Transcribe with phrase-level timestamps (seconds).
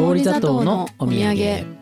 [0.00, 1.76] 氷砂糖のお土産。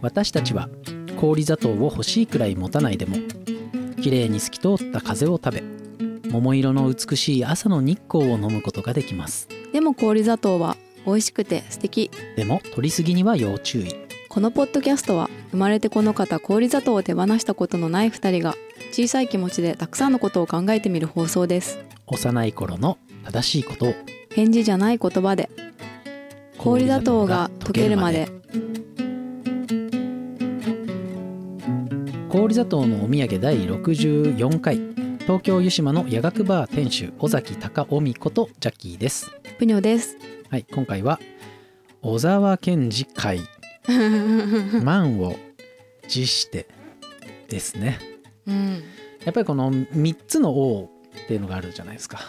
[0.00, 0.68] 私たちは
[1.16, 3.16] 氷砂糖を欲しいくらい持たないでも
[4.00, 5.64] きれいに透き通った風を食べ
[6.30, 9.48] 桃色の美しい朝の日光を飲むことができます。
[9.72, 12.12] でも氷砂糖は美味しくて素敵。
[12.36, 13.96] でも取りすぎには要注意。
[14.28, 18.54] このポッドキャストは生まれてこの方氷砂糖を手放したことのない2人が
[18.92, 21.80] 小さい気持ちでたくさんのことを考えてみる放送です。
[22.06, 23.94] 幼い頃の正しいことを。
[24.34, 25.50] 返事じゃない言葉で
[26.62, 28.28] 氷砂糖が溶けるまで。
[32.28, 34.76] 氷砂糖のお土産第64回。
[35.22, 39.32] 東京湯島の夜学バー店主尾崎隆臣美ことジャッキーです。
[39.58, 40.16] ぷにょです。
[40.50, 41.18] はい今回は
[42.00, 43.40] 小沢健二会。
[44.84, 45.34] 満を
[46.06, 46.68] 持して
[47.48, 47.98] ですね。
[48.46, 48.84] うん。
[49.24, 50.90] やっぱりこの3つの O
[51.24, 52.20] っていうのがあるじゃないですか。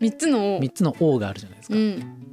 [0.00, 2.27] 3つの3つの O があるじゃないですか、うん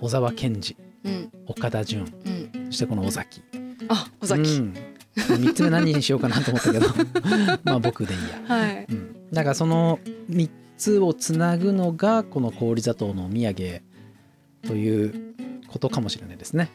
[0.00, 1.32] 小沢健二うん。
[1.46, 2.66] 岡田准うん。
[2.66, 3.42] そしてこの尾崎。
[3.88, 4.74] あ尾崎、うん、
[5.16, 6.86] 3つ目何にしようかなと思ったけど。
[7.64, 8.86] まあ僕でいいや、はい。
[8.88, 13.82] うん、だからその3つをつなぐのがこの氷砂糖のお土産
[14.66, 15.34] という
[15.68, 16.70] ことかもしれないですね。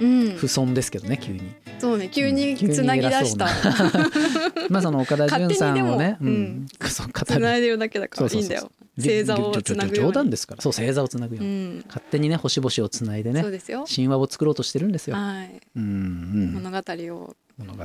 [0.00, 0.36] うん。
[0.36, 1.42] 不損ですけどね急に。
[1.78, 3.48] そうね急に急につなぎ出した。
[3.48, 6.66] 偉 まあその岡田准さんをね勝手にでもうん。
[6.88, 17.84] そう語つなるいでるだけだからいいんだよ星座をつなぐ冗談ですからそう星座をつなぐよ、うん勝手にね星々をつないでねそうですよ神話を作ろうとしてるんですよ、はいうんうん、物語を物語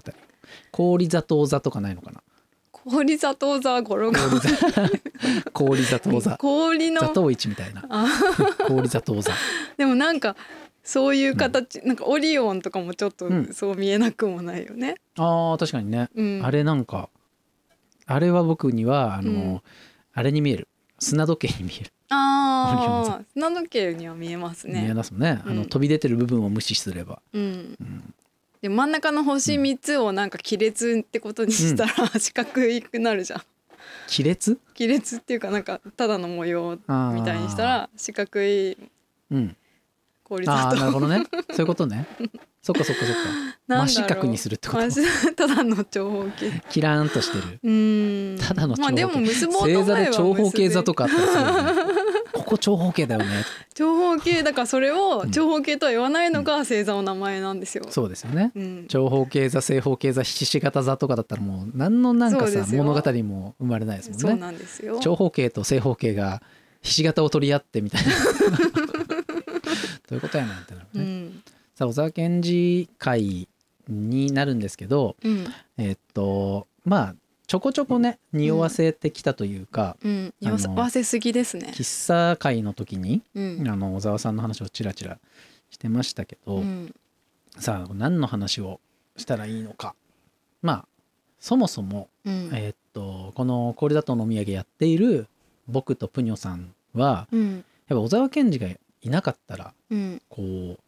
[0.71, 2.21] 氷砂糖座とかないのかな
[2.71, 4.23] 氷砂糖座ゴロゴロ
[5.53, 7.83] 氷砂糖座氷の砂糖市みたいな
[8.67, 9.33] 氷砂糖座
[9.77, 10.35] でもなんか
[10.83, 14.95] そういう形、なんかオリオンとかもちょっとそう見えなくもないよね。
[15.15, 17.09] あー確かにね、うん、あれなんか
[18.07, 19.61] あれは僕にはあの、うん
[20.13, 20.67] あれに見える
[21.01, 24.93] 砂時計に見える、ああ砂時計には見えます見えね。
[24.93, 25.67] ますね、あのうん。
[25.67, 27.41] 飛び出てる部分を無視すれば、うん。
[27.41, 28.13] うん
[28.61, 33.41] で真ん中の星三つをなんか亀裂ってことにしたら、四角いくなるじゃん。
[34.07, 34.59] 亀裂？
[34.77, 36.77] 亀裂っていうかなんかただの模様
[37.15, 38.77] みたいにしたら四角い
[39.31, 39.57] うん
[40.31, 40.67] 氷砂糖。
[40.69, 42.07] ああなるほどね そういうことね
[42.61, 43.21] そっかそっかそっか
[43.67, 46.63] 真四角にするってことただの長方形。
[46.69, 48.37] キラーンとしてるうん。
[48.39, 51.07] ただの長方形まあでも結ぼうと座で長方形座とか。
[51.07, 51.91] かあったりするよね
[52.33, 53.27] ここ長方形だよね
[53.73, 57.85] 長方形だからそれをうん長方形とは言わないのが星座の名前なんですよ。
[57.89, 58.85] そうですよねうん。
[58.87, 64.99] 長方形座正方形座ひし形座とかだったらもう何のなんかさ物語も生まれないですもんねそうなんですよ。
[65.01, 66.41] 長方形と正方形が
[66.81, 68.11] ひし形を取り合ってみたいな
[70.11, 71.43] どういうことやねんってなるね、うん。
[71.73, 73.47] さあ小沢健二会
[73.87, 75.45] になるんですけどうん。
[75.77, 77.15] えっとまあ
[77.47, 80.33] ちょこちょこね匂わせてきたというか、うん。
[80.43, 81.71] あの合わせすぎですね。
[81.73, 83.67] 喫茶会の時に、うん。
[83.69, 85.17] あの小沢さんの話をちらちら
[85.69, 86.93] してましたけど、うん。
[87.57, 88.81] さあ何の話を
[89.15, 89.95] したらいいのか
[90.61, 90.85] まあ
[91.39, 92.49] そもそも、うん。
[92.53, 95.27] えーっとこの氷砂糖のお土産やっている
[95.67, 97.63] 僕とプニョさんはうん。
[97.87, 98.67] やっぱ小沢健二が
[99.01, 100.21] いなかったらうん。
[100.29, 100.79] こう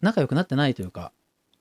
[0.00, 1.12] 仲良くなってないというか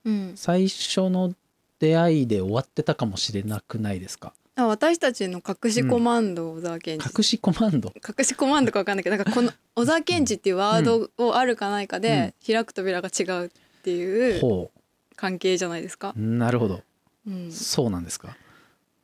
[0.06, 0.32] うん。
[0.36, 1.34] 最初の
[1.80, 4.34] 出会いで終わってたかもしれなくないですか？
[4.56, 7.06] あ私たちの隠しコマンド小沢健二。
[7.18, 7.94] 隠しコマンド？
[8.18, 13.50] 隠しコマンドかわかんないけど、なんかこの 小沢健二っていうワードをあるかないかで開く扉が違うっ
[13.84, 14.70] ていうほ
[15.16, 16.14] 関係じゃないですか？
[16.16, 16.82] うなるほど
[17.28, 17.52] うん。
[17.52, 18.36] そうなんですか？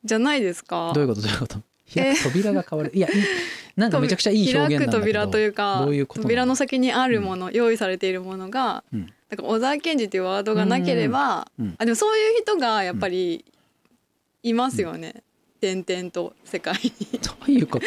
[0.04, 0.92] じゃないですか？
[0.94, 1.22] どういうこと？
[1.22, 1.60] どういうこと？
[1.94, 3.08] 開く扉が変わる、いや
[3.76, 4.92] なんかめちゃくちゃいい表現なんだけど。
[4.92, 9.06] 開く扉というか扉の先にあるもの、用意されているものが、うん。
[9.28, 13.44] だから小沢健二っていうワードがなければ、あでもそういう人がやっぱり
[14.42, 15.22] いますよね、
[15.60, 17.18] 点々と世界に。
[17.20, 17.86] どういうこと？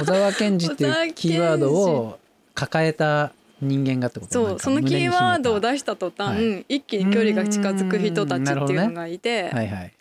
[0.00, 2.18] 小沢健二っていうキーワードを
[2.54, 4.32] 抱えた人間がってこと？
[4.32, 6.76] そうそのキーワードを出出した途端、はい。
[6.76, 9.92] 一気に距離が近づく人たちっていうのがいて、はいはい。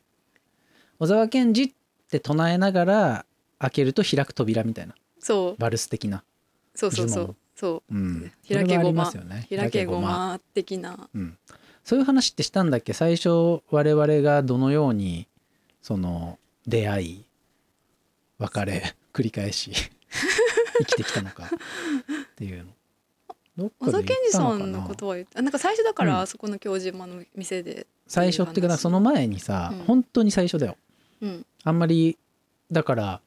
[1.00, 1.72] 小沢健二っ
[2.10, 3.26] て唱えながら
[3.60, 4.96] 開けると開く扉みたいな。
[5.20, 5.62] そう。
[5.62, 6.24] バルス的な。
[6.76, 7.36] そうそうそう。
[7.56, 7.94] そう。
[7.98, 8.32] ん。
[8.50, 9.12] う開けごま。
[9.12, 9.48] ね。
[9.50, 11.10] 開けごま的な。
[11.14, 11.38] うん、
[11.84, 12.94] そういう話ってしたんだっけ？
[12.94, 15.28] 最初我々がどのように
[15.82, 17.26] その出会い
[18.38, 19.72] 別れ繰り返し
[20.80, 21.46] 生きてきたのか。
[21.46, 22.66] っていう
[23.58, 23.72] の。
[23.80, 25.42] 小沢健二さんのなことは言った。
[25.42, 26.10] なんか最初だかうん。
[26.10, 29.80] らあそこの京島の店で、最初っていうかその前にさ、うん。
[29.86, 30.78] 本当に最初だよ
[31.22, 32.18] うん、あんまり
[32.72, 33.22] だから、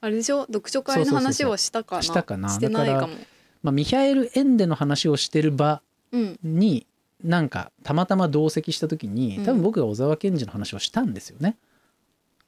[0.00, 0.42] あれでしょ？
[0.42, 2.02] 読書会の話をしたかな？
[2.02, 2.48] したかな？
[2.48, 3.14] してないかも。
[3.62, 5.80] まあ、ミヒャエル・エンデの話をしてる場
[6.12, 6.38] うん。
[6.42, 6.86] に
[7.22, 9.44] なんかたまたま同席した時にうん。
[9.44, 11.56] 多分僕が小沢健二の話をしたんですよね、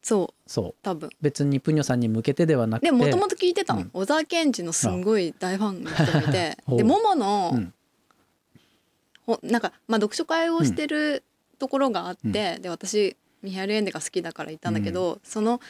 [0.02, 0.50] そう。
[0.50, 0.74] そう。
[0.82, 1.08] 多分。
[1.22, 2.86] 別にプニョさんに向けてではなくて。
[2.88, 3.90] でももともと聞いてたの、うん。
[3.94, 6.58] 小沢健二のすんごい大ファンの人がいて。
[6.68, 7.74] でモモのうん。
[9.26, 11.24] ほなんかまあ読書会をしてる
[11.58, 15.60] ところがあって、で私ミハエル・エンデが好きだから行ったんだけど、その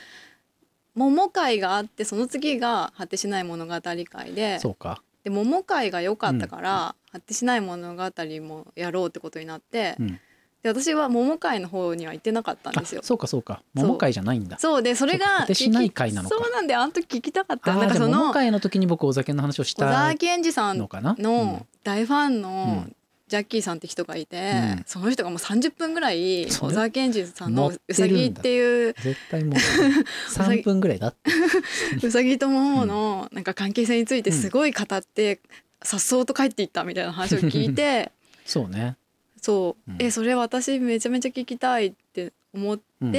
[0.95, 5.03] 桃会があってその次が果てしない物語会でそうか。
[5.25, 8.03] で桃会が良かったから、果てしない物語
[8.43, 10.21] もやろうってことになって、うん。
[10.63, 13.03] で私は桃会の方には行ってなかったんあですよ。
[13.05, 13.63] そうかそうか。
[13.75, 14.59] 桃会じゃないんだ。
[14.59, 14.83] そう。
[14.83, 16.37] でそれがしない会なのか。
[16.37, 17.75] そうなんであの時聞きたかった。
[17.75, 20.89] なんかその桃会の時に僕お酒の話をし小沢た健二さんの
[21.85, 22.97] 大ファンうのん
[23.29, 24.85] ジャッキーさんって人がいて、うん。
[24.87, 29.55] その人がもう30分ぐらい小沢健二さんのうさぎっていう絶対もう
[30.33, 31.15] 3分ぐらいだ
[32.03, 35.41] うさぎと桃のなんか関係性についてすごい語って
[35.83, 38.13] さっそうと帰っていったみたいな話を聞いて
[38.47, 38.97] そうね。
[39.43, 39.97] そう、うん。
[40.01, 43.13] えそれ私めちゃめちゃ聞きたいって思って、うん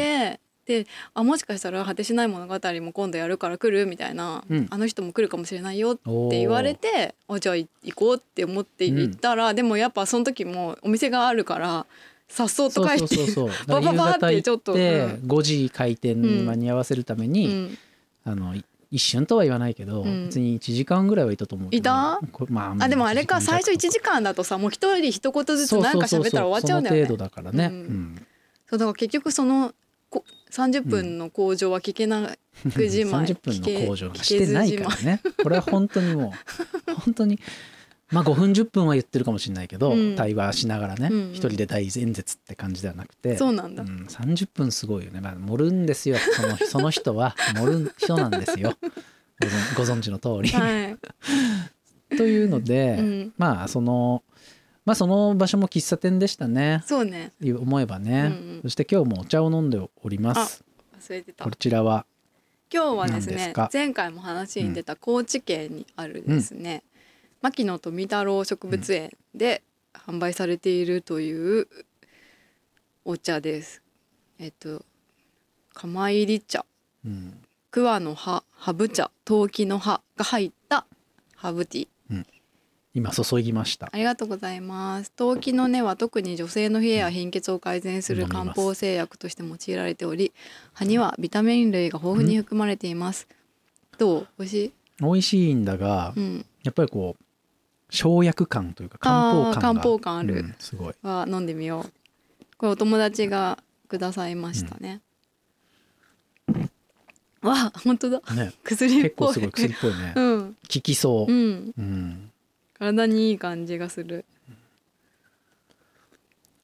[0.68, 4.68] であもしかしたら果てしない物語も今度やるから来るみたいな、うん。
[4.70, 11.86] あの人も来るかもしれないよって言われてあじゃあ行こうって思って行ったら、でもやっぱその時もお店があるから
[12.28, 13.16] さっそうと帰って
[13.68, 15.30] バババってちょっと夕方行ってうん。
[15.30, 17.78] 5時開店に間に合わせるために、うん。
[18.26, 20.26] あのい一瞬とは言わないけど、うん。
[20.26, 21.70] 別に1時間ぐらいはいたと思う。
[21.72, 22.20] いた？
[22.50, 27.06] まあでもあれか1最初1弱時間だとさもう一人一言ずつそうなんか喋ったら終わっちゃうんだよね。
[27.06, 28.26] その程度だからね、ううんん。
[28.70, 29.74] そうだから結局その
[30.10, 34.76] こ30分の工場は聞けなく自慢、30分の工場してない。
[34.78, 36.34] からねこれは本当にも
[36.88, 37.40] う 本当に
[38.12, 40.16] まあ5分10分は言ってるかもしれないけど、うん。
[40.16, 41.16] 対話しながらね、うん。
[41.16, 43.36] うん一人で大演説って感じではなくて。
[43.36, 43.84] そうなんだ。
[43.84, 46.18] ん、30分すごいよね、まあ、盛るんですよ。
[46.18, 48.78] その その人は盛る人なんですよ。
[49.40, 50.50] ご存ご存知の通り。
[50.50, 50.98] はい、
[52.18, 54.24] というので、うん、まあその
[54.88, 56.82] まあその場所も喫茶店でしたね。
[56.86, 57.34] そうね。
[57.44, 58.62] 思えばね、うんうん。
[58.62, 60.64] そして今日もお茶を飲んでおります。
[60.98, 61.44] 忘れてた。
[61.44, 62.06] こちらは？
[62.74, 66.84] 今日はですね前回も話に出た高知県にあるですね、
[67.42, 69.62] 牧野富太郎植物園で
[69.94, 71.68] 販売されているという
[73.04, 73.82] お茶です。
[74.40, 74.86] えっと
[75.74, 76.66] 釜入り茶。
[77.06, 77.42] うん。
[77.72, 80.86] 桑の葉ハブ茶陶器の葉が入った
[81.36, 82.26] ハーブティー
[82.98, 83.90] 今注ぎました。
[83.92, 85.12] ありがとうございます。
[85.12, 90.34] 陶器の根は特に女性の冷えや貧血を改善する漢方製薬として用いられており
[90.74, 93.28] 葉にはビタミン類が豊富に含まれています。
[94.00, 94.28] どう？
[94.40, 94.72] 美味しい？
[95.00, 96.46] 美味しいんだが、うん。
[96.64, 97.24] やっぱりこう
[97.92, 100.34] 生薬感というか漢方感漢方感ある。
[100.34, 100.96] うんすごい。
[101.04, 101.92] は飲んでみよう。
[102.58, 105.02] これお友達がくださいましたね、
[107.44, 108.22] わあ本当だ。
[108.34, 108.54] ね。
[108.64, 109.28] 薬っぽい。
[109.28, 110.14] 結構すごい薬っぽいね。
[110.16, 110.54] うん。
[110.54, 111.32] 効きそう。
[111.32, 111.74] う、ん。
[111.78, 112.27] うん
[112.80, 114.26] 体にいい感じがする。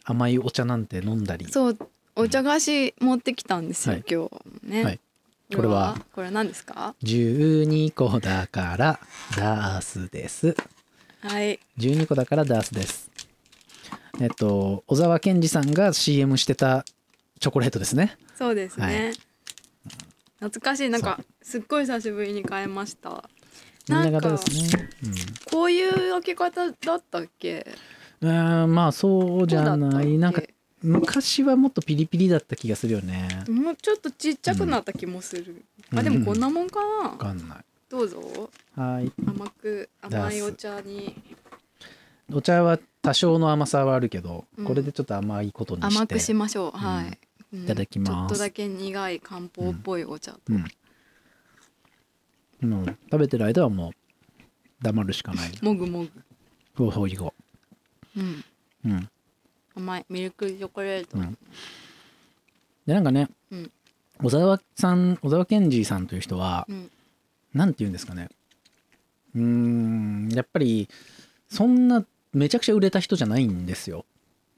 [0.06, 1.46] 甘いお茶なんて飲んだり。
[1.46, 1.78] そう
[2.16, 4.04] お茶菓子持ってきたんですよ、はい。
[4.10, 4.30] 今
[4.64, 5.00] 日ね、はい。
[5.56, 9.00] これはこれは何ですか？12個だから
[9.38, 10.56] ダースです。
[11.22, 11.60] はい。
[11.78, 13.10] 12個だからダースです。
[14.20, 16.86] えっと小沢健二さんが CM してた
[17.40, 18.18] チョコレートですね。
[18.36, 19.14] そうですね、はい。
[20.40, 20.90] 懐かしい。
[20.90, 23.30] なんかすっごい久しぶりに買いました
[23.88, 24.90] ななんか型ですね
[25.52, 27.68] こういう開け方だったっけ？
[28.22, 30.18] うんあーまあそうじゃない。
[30.18, 30.42] なんか
[30.82, 33.44] 昔はもっとピリピリだった気がするよね。
[33.50, 36.00] もうちょっとちっちゃくなった気もする、うん。
[36.00, 37.58] あでもこんなもんかわな、かんない。
[37.90, 38.50] どうぞ。
[38.76, 39.12] はい。
[39.26, 41.22] 甘く甘いお茶に。
[42.34, 44.66] お茶は多少の甘さはあるけど、うん。
[44.66, 47.18] これでちょっと甘いことにして甘くしましょう、はい、
[47.54, 47.64] うん。
[47.64, 48.12] いただきます。
[48.12, 50.36] ちょっとだけ苦い漢方っぽいお茶、
[52.64, 53.92] うん食べてる間はもう
[54.82, 55.52] 黙るしかない。
[55.62, 56.10] もぐもぐ、
[56.76, 57.34] ほうほういこ
[58.16, 58.44] うん、
[58.86, 59.10] ううん。
[59.76, 60.06] 甘い。
[60.10, 61.38] ミルクチョコレート、うん。
[62.86, 63.72] でなんかね、うん。
[64.22, 66.92] 小沢さん小沢健二さんという人は、うん。
[67.54, 68.30] なんて言うんですかね。
[69.36, 70.88] うーんやっぱり
[71.50, 74.06] そんなめちゃくちゃ売れた人じゃないんですよ。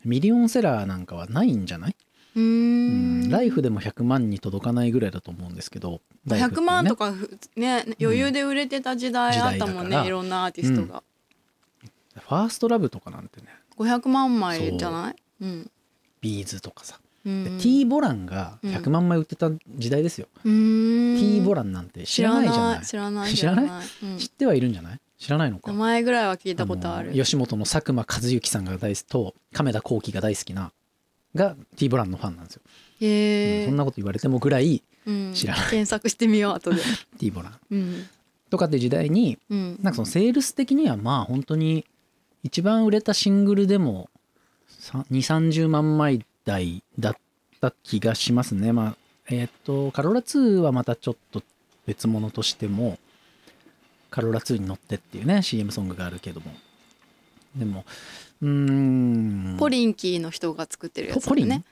[0.03, 1.95] ミリオンセラーなんかはないんじゃない、
[2.35, 11.03] うーうんん LIFE でも100万に届かないぐらいだと思うんですけど LIFE って100いうね万とかふね余裕で売れてた時代あったもんね、時代だからいろんなアーティストが、
[12.19, 13.47] First Love とかなんてね。
[13.77, 15.15] 500万枚じゃない？
[15.41, 15.45] う。
[15.45, 15.71] ん。
[16.21, 21.19] B'z とかさ、うんで T ボランが100万枚売ってた時代ですよ、うーん。
[21.19, 22.85] T ボランなんて知らないじゃない。
[22.85, 23.33] 知らない。
[23.33, 23.65] 知らない
[24.03, 24.17] うん。
[24.17, 24.99] 知ってはいるんじゃない？
[25.17, 25.71] 知らないのか。
[25.71, 27.09] 名前ぐらいは聞いたことある。
[27.09, 30.71] の吉本の佐久間一行さんが大好きと亀田光輝が大好きな
[31.33, 32.61] が T ボランのファンなんですよ、
[33.01, 35.33] へえうんそんなこと言われてもぐらいうん。
[35.33, 35.69] 知らない。
[35.69, 36.81] 検索してみよう後で。
[37.19, 37.59] T ボラン。
[37.71, 38.05] うん。
[38.49, 39.79] とかって時代にうん。
[39.81, 41.85] なんかそのセールス的にはまあ本当に
[42.43, 44.09] 一番売れたシングルでも
[44.69, 47.17] 2 3 0万枚台だっ
[47.59, 48.71] た気がしますね。
[48.71, 48.97] まあ
[49.29, 51.41] えっ、とカローラ2はまたちょっと
[51.85, 52.99] 別物としても
[54.09, 56.53] カローラ2に乗ってっていうね CM ソングがあるけども。
[57.55, 57.85] でも
[58.41, 59.57] うーん。
[59.57, 61.47] ポリンキーの人が作ってるやつだポポリン？
[61.47, 61.63] よね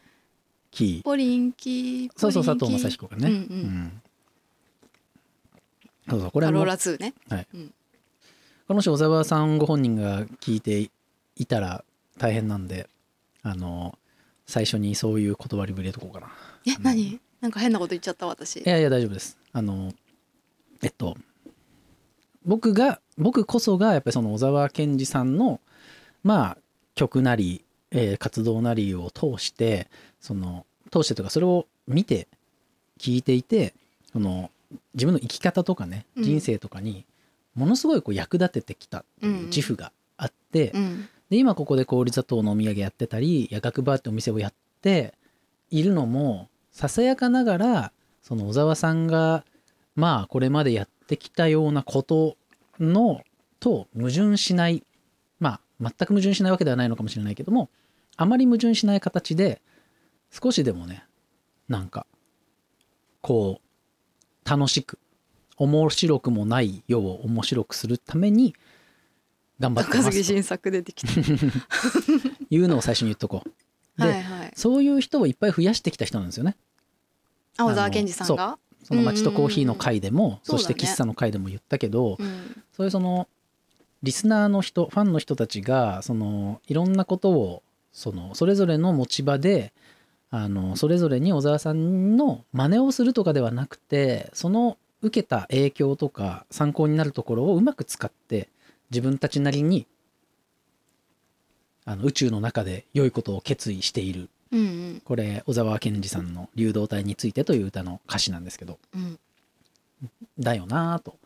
[0.74, 1.04] キー。
[1.04, 4.02] ポリンキーそうそう佐藤正彦がね、うんうん。
[6.10, 6.52] そうそうこれも。
[6.54, 7.14] カローラ2ね。
[8.68, 10.90] この人小沢さんご本人が聞いて
[11.36, 11.84] いたら
[12.18, 12.90] 大変なんで
[13.44, 13.98] あの
[14.48, 16.32] 最初にそういう断りぶり入れとこうかな。
[16.66, 17.20] え何？
[17.42, 18.62] なんか変なこと言っちゃった私。
[18.62, 19.38] いやいや大丈夫です。
[19.52, 19.94] あの
[20.82, 21.16] えっと
[22.46, 25.60] 僕が僕こそがやっぱりその小沢健二さんの
[26.24, 26.58] まあ
[26.96, 27.64] 曲なり、
[27.94, 29.88] えー活動なりを通して
[30.20, 32.28] その通してとかそれを見て
[33.00, 33.74] 聞いていて
[34.12, 34.52] その
[34.94, 36.24] 自分の生き方とかねうん。
[36.24, 37.06] 人生とかに
[37.56, 41.08] ものすごいこう役立ててきた自負があって、うん。
[41.30, 45.14] で今ここで氷砂糖のお土産やってたり夜学バーってお店をやって
[45.72, 49.44] いるのもささやかながらその小沢さんが
[49.96, 52.38] まあこれまでやってきたようなこと
[52.80, 53.22] の
[53.60, 54.84] と矛盾しない
[55.40, 57.70] まあ全く矛盾しないわけではないのかもしれないけども
[58.18, 59.62] あまり矛盾しない形で
[60.32, 61.06] 少しでもね
[61.68, 62.06] なんか
[63.22, 65.00] こう楽しく
[65.58, 68.56] 面白くもない世を面白くするために
[69.60, 70.06] 頑張ってますと。
[70.06, 71.14] 高杉晋作出てきた。
[72.50, 74.02] いうのを最初に言っとこう。
[74.02, 74.54] で、はいはい。
[74.56, 76.56] そういう人をいっぱい増やしてきた人なんですよね。
[77.58, 78.58] あ小沢健二さんが？
[78.84, 80.38] その街とコーヒーの会でも、うん。
[80.44, 82.64] そして喫茶の会でも言ったけど、うん。
[82.74, 83.28] そういうその
[84.02, 89.72] リスナーの人ファンの人たちがそのいろんなことをそのそれぞれの持ち場で
[90.32, 98.50] あのそれぞれに小沢さんの真似をするとかではなくてその受けた影響とか参考になるところをうまく使って
[98.90, 99.86] 自分たちなりに
[101.86, 104.30] あの宇宙の中で良いことを決意している。
[104.52, 105.02] うんうん。
[105.04, 108.80] これ小沢健二さんの「流動体について」という歌の歌詞なんですけど。
[108.96, 109.20] うん。
[110.40, 111.18] だよなぁと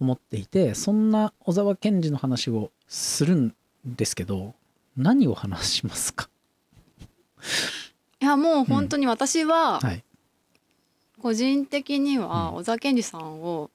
[0.00, 4.54] 思っていてそんな小沢健二の話をするんですけど
[4.96, 6.28] 何を話しますか？
[8.20, 10.02] いやもう本当に私ははい。
[11.20, 12.56] 個人的にはうん。
[12.56, 13.70] 小沢健二さんを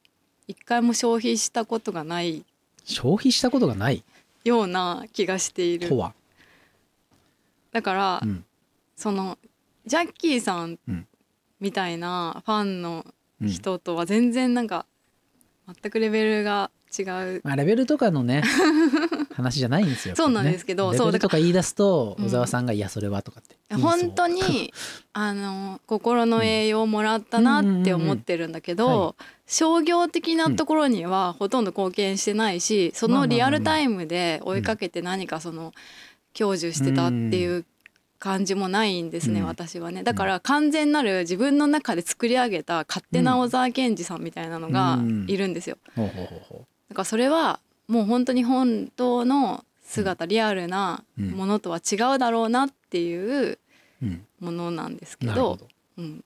[0.47, 2.43] 一回も消費したことがない
[2.83, 4.03] 消費したことがない？
[4.43, 5.87] ような気がしている。
[5.87, 6.13] とは、
[7.71, 8.43] だから、うん。
[8.95, 9.37] その
[9.85, 11.07] ジャッキーさんうん。
[11.59, 13.05] みたいなファンの
[13.39, 13.47] うん。
[13.47, 14.85] 人とは全然なんか
[15.67, 17.03] 全くレベルが違
[17.37, 17.41] う。
[17.43, 18.43] まあ、レベルとかのね
[19.35, 20.15] 話じゃないんですよ。
[20.15, 20.97] そうなんですけどね。
[20.97, 22.25] レベルとか言い出すとうん。
[22.25, 23.55] 小沢さんが「いやそれは」とかって。
[23.73, 24.73] う本当に
[25.13, 29.15] あの心の栄養をもらったなって思ってるんだけど、
[29.47, 35.73] 商業的なところにはほとんど貢献してないし、そのリアルタイムで追いかけて何かその
[36.33, 37.65] 享受してたっていう
[38.19, 39.47] 感じもないんですね、うん。
[39.47, 40.03] 私はね。
[40.03, 45.77] だから完全なる自分の中で作り上げた勝手な小沢健二さんみたいなのがいるんですよ。
[45.95, 51.31] ほうほうほうほだからそれはもう本当に本当の姿、リアルなうん。
[51.31, 53.59] ものとは違うだろうなっていうう、
[54.03, 55.67] うん、ものなんですけどなるほど。
[55.97, 56.23] うん、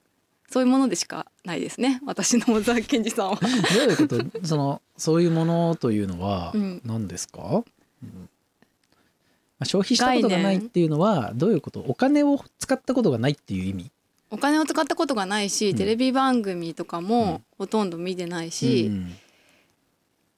[0.50, 3.36] そういうものでしかないですね私の小沢健二さんは。
[3.36, 4.48] どういうこと？
[4.48, 6.82] そのそういうものというのはうん。
[6.86, 7.58] 何ですか、う
[8.06, 8.30] ん。
[9.58, 11.80] まあ消費したことがないっていうのはどういうこと？
[11.82, 13.92] お金を使ったことがないっていう意味？
[14.30, 15.76] お金を使ったことがないし、うん。
[15.78, 17.06] テレビ番組とかうん。
[17.06, 19.16] もほとんど見てないし、うん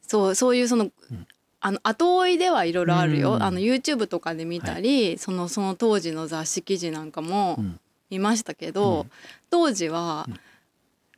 [0.07, 0.91] そうそういうその,、ん。
[1.59, 3.43] あの後追いではいろいろあるよ、うん。
[3.43, 7.79] あの YouTube とかで見たり、そのその当時の雑誌記事なんかもうん。
[8.09, 9.11] 見ましたけど、うん。
[9.49, 10.27] 当時は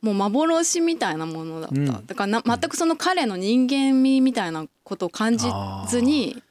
[0.02, 2.06] もう幻みたいなものだった、うん。
[2.08, 5.46] だからな全くその彼の人間味みたいなことを感じ
[5.88, 6.42] ずに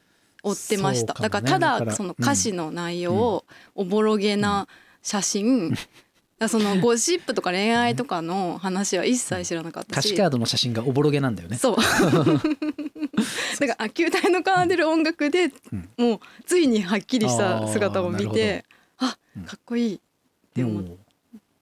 [0.43, 1.21] 追ってました、ね。
[1.21, 4.69] だからただその歌詞の内容をおぼろげな
[5.03, 5.75] 写真、
[6.47, 10.09] そのゴシップとか恋愛とかの話は一切知らなかったし。
[10.11, 11.57] 歌詞カードの写真がおぼろげなんだよね。
[11.59, 11.77] そう。
[13.59, 15.89] だからあ球体の奏でる音楽でうん。
[15.97, 18.65] もうついにはっきりした姿を見て
[18.99, 20.01] あうんかっこいいっ
[20.55, 20.99] て思っうん。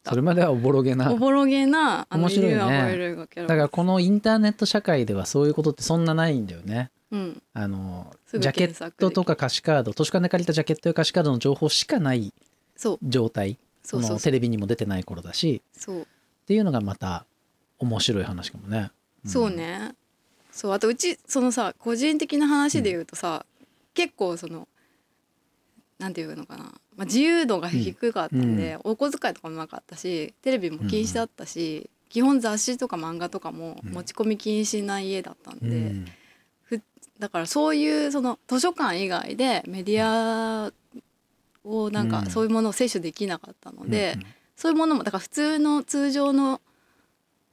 [0.05, 6.91] それまではおぼろげなおぼろげなあの面白いねだからこのインターネット社会ではそういうことってそんなないんだよね。
[7.11, 7.43] うん。
[7.55, 12.35] あのすぐジャケ検索ットとか歌詞カード図書館で借りたジャケットや歌詞カードの情報しかない
[12.77, 12.99] そう。
[13.03, 15.63] 状態そのテレビにも出てない頃だし。
[15.73, 16.03] そう。
[16.03, 16.05] っ
[16.47, 17.25] ていうのがまた
[17.79, 18.91] 面白い話かもね。
[19.25, 19.29] ん。
[19.29, 19.51] そう。
[19.51, 19.95] ね。
[20.51, 23.47] そうあとうちそのさ個人的な話で言うとさ、
[23.95, 24.69] 結構その
[25.99, 26.65] なんていうのかな、
[26.97, 33.93] まあ、自由度が低かったんで、お小遣いとかもなかったしテレビも禁止だったし、基本雑誌とか漫画とかもうん。
[33.93, 36.07] 持ち込み禁止な家だったんで、うん。
[37.19, 40.73] だからそういうその図書館以外でメディア
[41.67, 42.11] をなんうん。
[42.11, 46.63] かそういうものを摂取できなかったので、うんそういうものもだから普通の通常の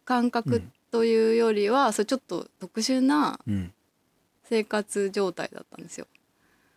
[0.05, 3.73] 感覚というよりは、それちょっと特殊なうん。
[4.45, 6.05] 生活状態だったんですよ。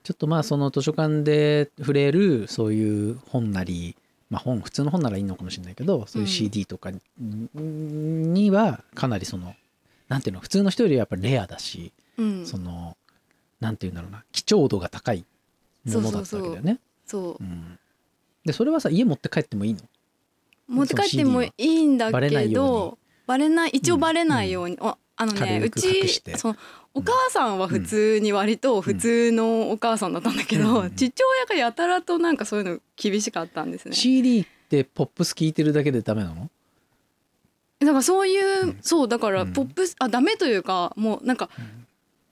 [0.03, 3.97] ちょっとまあその図書館で触れるそういう本なり、
[4.31, 6.91] まあ、本普通の本ならいいのかもしれないけどそういう CD とか
[7.55, 9.55] にはかなりその
[10.09, 12.47] なんていうの普通の人よりはやっぱりレアだし、うん。
[12.47, 12.97] その
[13.61, 15.25] なんていうんだろうな貴重度が高い
[15.85, 16.79] ものだったわけだよね。
[17.07, 17.45] そう。
[17.45, 17.79] うん。
[18.45, 19.81] でそれはさ家持って帰ってもいいの？
[20.69, 26.37] 持って帰ってもいいんだバレないようけどバレない一応バレないように、ああのね軽くうち隠して。
[26.37, 26.57] その
[26.95, 30.95] お母さんは普通に割と普通のお母さんだったんだけど、うん。
[30.95, 33.95] 父親がやたらとなんかそういうの厳しかったんですね。
[33.95, 36.51] CD ってポップス聞いてるだけでダメなの？
[37.81, 38.79] だからそういう、うん。
[38.81, 39.53] そうだからうん。
[39.53, 41.51] ポップス、あダメというかもうなんか、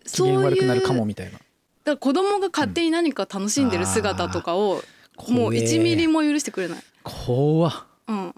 [0.04, 1.38] 機そういう嫌悪くなるかもみたいな。
[1.85, 4.83] だから子供が勝手に何か楽しんでる姿とかを、
[5.29, 6.79] もう怖え1ミリも許してくれない。
[7.03, 7.73] 怖っ。
[8.09, 8.35] うん。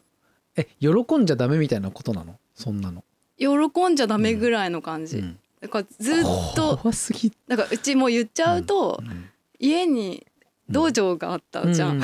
[0.56, 2.38] え喜んじゃダメみたいなことなの？
[2.54, 3.04] そんなの。
[3.38, 5.38] 喜んじゃダメぐらいの感じ、うん。
[5.60, 6.24] だからずっ
[6.54, 9.30] と怖すぎだからうちもう言っちゃうと、うん。
[9.58, 10.26] 家に
[10.68, 11.98] 道場があったじゃん。
[11.98, 12.02] うう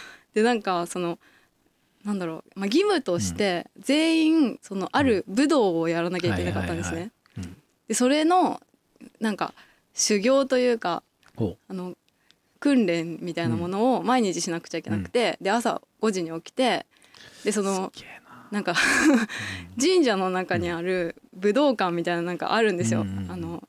[0.34, 1.18] でなんかその
[2.04, 7.10] なんだろう、まあ、義務として全員そのある武道をやらなきゃいけなかったんですね。
[7.38, 7.56] うん。
[7.88, 8.60] でそれの
[9.20, 9.54] なんか
[9.94, 11.02] 修行というか
[11.36, 11.94] ほあの
[12.60, 16.86] 訓練みたいなものを毎日しなくちゃいけなくて、で朝5時に起きて
[17.44, 17.90] でそうのな。
[18.52, 18.74] なんか
[19.80, 23.30] 神社の中にある武道館みたいななんかあるんですよ、うんうんうん。
[23.30, 23.62] あの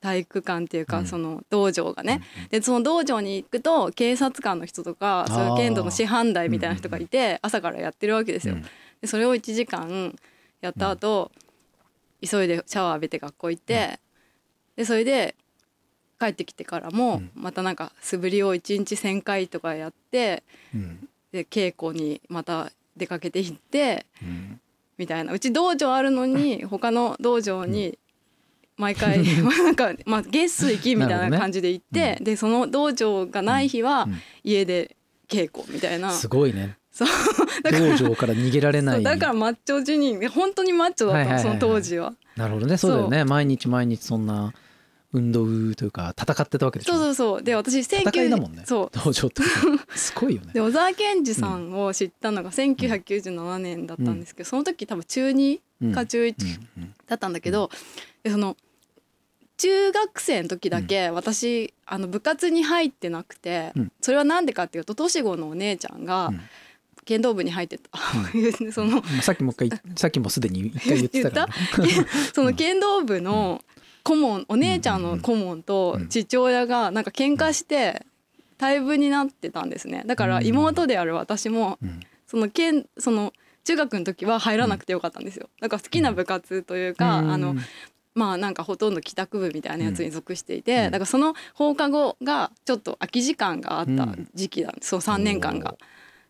[0.00, 1.06] 体育館っていうか、うん。
[1.06, 2.48] その道場がね、うんうん。
[2.48, 8.54] でその道場に行くと警察官の人とかそういう剣道の師範代みたいな人がいて朝からやってるわけですよ。
[8.54, 8.62] うん。
[9.00, 10.16] でそれを1時間
[10.62, 11.30] やった後、
[12.22, 14.00] 急いでシャワー浴びて学校行って、
[14.76, 15.36] でそれで
[16.18, 17.30] 帰ってきてからもうん。
[17.34, 20.42] またなんか素振りを1日1,000回とかやって
[20.74, 21.08] うん。
[21.32, 24.60] で稽古にまた出かけていってうん。
[24.98, 25.32] みたいな。
[25.32, 27.98] うち道場あるのに他の道場に
[28.76, 34.20] 毎回 なんか、まあ、月水金みたいな感じで行って、でその道場がない日はうん。
[34.44, 34.96] 家で
[35.28, 36.76] 稽古みたいな、すごいね。
[36.92, 37.08] そう。
[37.62, 39.02] だから道場から逃げられない。
[39.02, 42.14] だからマッチョ辞任本当にマッチョだったはいはいその当時は。
[42.36, 42.76] なるほどね。
[42.76, 43.24] そうだよね。
[43.24, 44.52] 毎日毎日そんな
[45.16, 46.92] 運動というか戦ってたわけでしょ？
[46.92, 47.42] そうそうそう。
[47.42, 48.62] で私戦いだもんね。
[48.66, 48.98] そう。
[49.04, 49.42] 道場って
[49.94, 50.52] すごいよね。
[50.52, 56.34] で小沢健二さんを知ったのが1997年だったんですけど、その時多分中2うんか中1
[56.76, 57.70] うんうんだったんだけど、
[58.22, 58.56] でその
[59.58, 63.92] 中学生の時だけ私、あの部活に入ってなくて、うん。
[64.00, 66.40] それはなんでかっていうと年子のお姉ちゃんがうん。
[67.04, 67.88] 剣道部に入ってた、
[68.72, 71.46] そのまあさっきもう一回さっきもすでに一回言ってた
[72.34, 73.62] その剣道部の
[74.06, 78.06] 顧問お姉ちゃんの顧問と父親がなんか喧嘩して
[78.56, 80.04] 退部になってたんですね。
[80.06, 82.00] だから妹である私もうん。
[82.28, 85.48] その剣その中学の時は入らなくてよかったんですよ。
[85.60, 87.30] だから好きな部活というか、うん。
[87.30, 87.54] あの
[88.14, 90.90] まあなんかほとんど帰宅部みたいなやつに属していて、うん。
[90.90, 95.76] だからその放課後がちょっと空き時間があった時期なんです、その3年間が。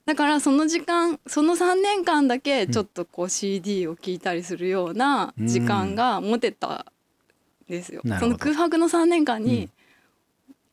[0.06, 6.84] だからその時間その3年間だけちょっとこう CD を聴いたりするような時間が持てたん
[7.68, 8.02] ですよ。
[8.18, 9.68] その空白の3年間に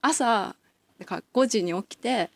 [0.01, 0.55] 朝
[0.99, 2.29] だから5時に起きて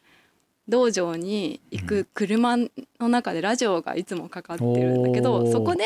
[0.68, 5.52] 道場に行く車の中でラジオがいつもかかってるんだけど、おー。
[5.52, 5.84] そこで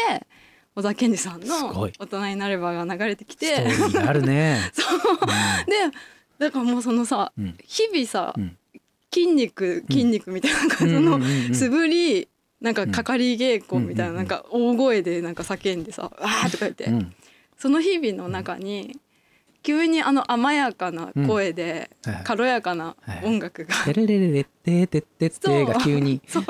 [0.76, 3.68] 小田健二さんすのごい「大人になれば」が流れてきて。
[4.06, 4.60] あるね。
[5.68, 5.98] で
[6.40, 7.56] だからもうそのさうん。
[7.66, 8.58] 日々さうん。
[9.14, 11.56] 筋肉筋肉みたいな感じのうんうんうんうん。
[11.56, 12.28] 素振り
[12.62, 17.14] なんかかかり稽古みたいうんななんか大声でなんか叫んでさ「わー」とか言ってうん
[17.62, 18.97] その日々の中に
[19.62, 21.91] 急にあの甘やかな声で
[22.24, 23.76] 軽やかな音楽が。
[23.86, 26.43] テレレレレテテテテが急にそう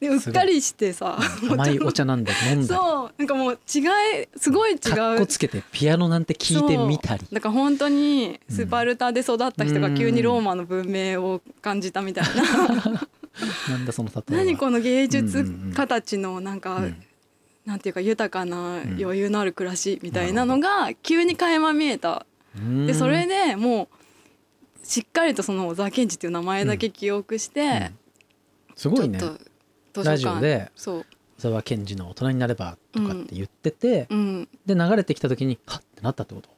[0.00, 13.02] でうっかりしてさ甘いお茶なんだ飲んだりそうなんかもう違いすごい違かっこうつけてピアノなんて聞いてみたりだから本当にスパルタで育った人が急にローマの文明を感じたみたいな
[13.68, 16.96] なんだその例えは何この芸術家たちのなんか、うん
[17.64, 22.26] なんていうか豊かな余裕のある暮らしみたいなのが急に垣間見えた。
[22.56, 22.86] うん。
[22.86, 23.88] でそれでも
[24.82, 27.90] うしっかりとその小沢健二っていう名前だけ記憶して、
[28.76, 29.18] すごいね。
[29.94, 31.04] ラジオで小
[31.38, 34.48] 沢健二の大人になればとかって言ってて、うん。
[34.66, 36.50] で流れてきた時にハッてなったってこと？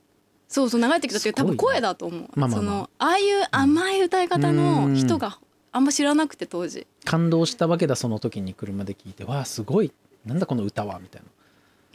[0.48, 2.58] そうそう流れてきたっていう多分声だと思う、まあまあまあ。
[2.58, 5.38] そのああいう甘い歌い方の人が
[5.70, 6.86] あんま知らなくて当時。
[7.04, 9.22] 感動したわけだその時に車で聞いて。
[9.22, 9.92] わあすごい
[10.26, 11.28] なんだこの歌はみたいな。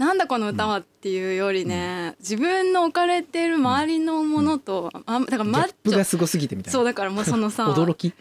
[0.06, 5.98] なんだこの歌はっていうよりね、自分の置かれてる周りのものと、あだからマッチョ。
[5.98, 6.74] がすごすぎてみたいな。
[6.74, 8.14] そうだからもうそのさ 驚き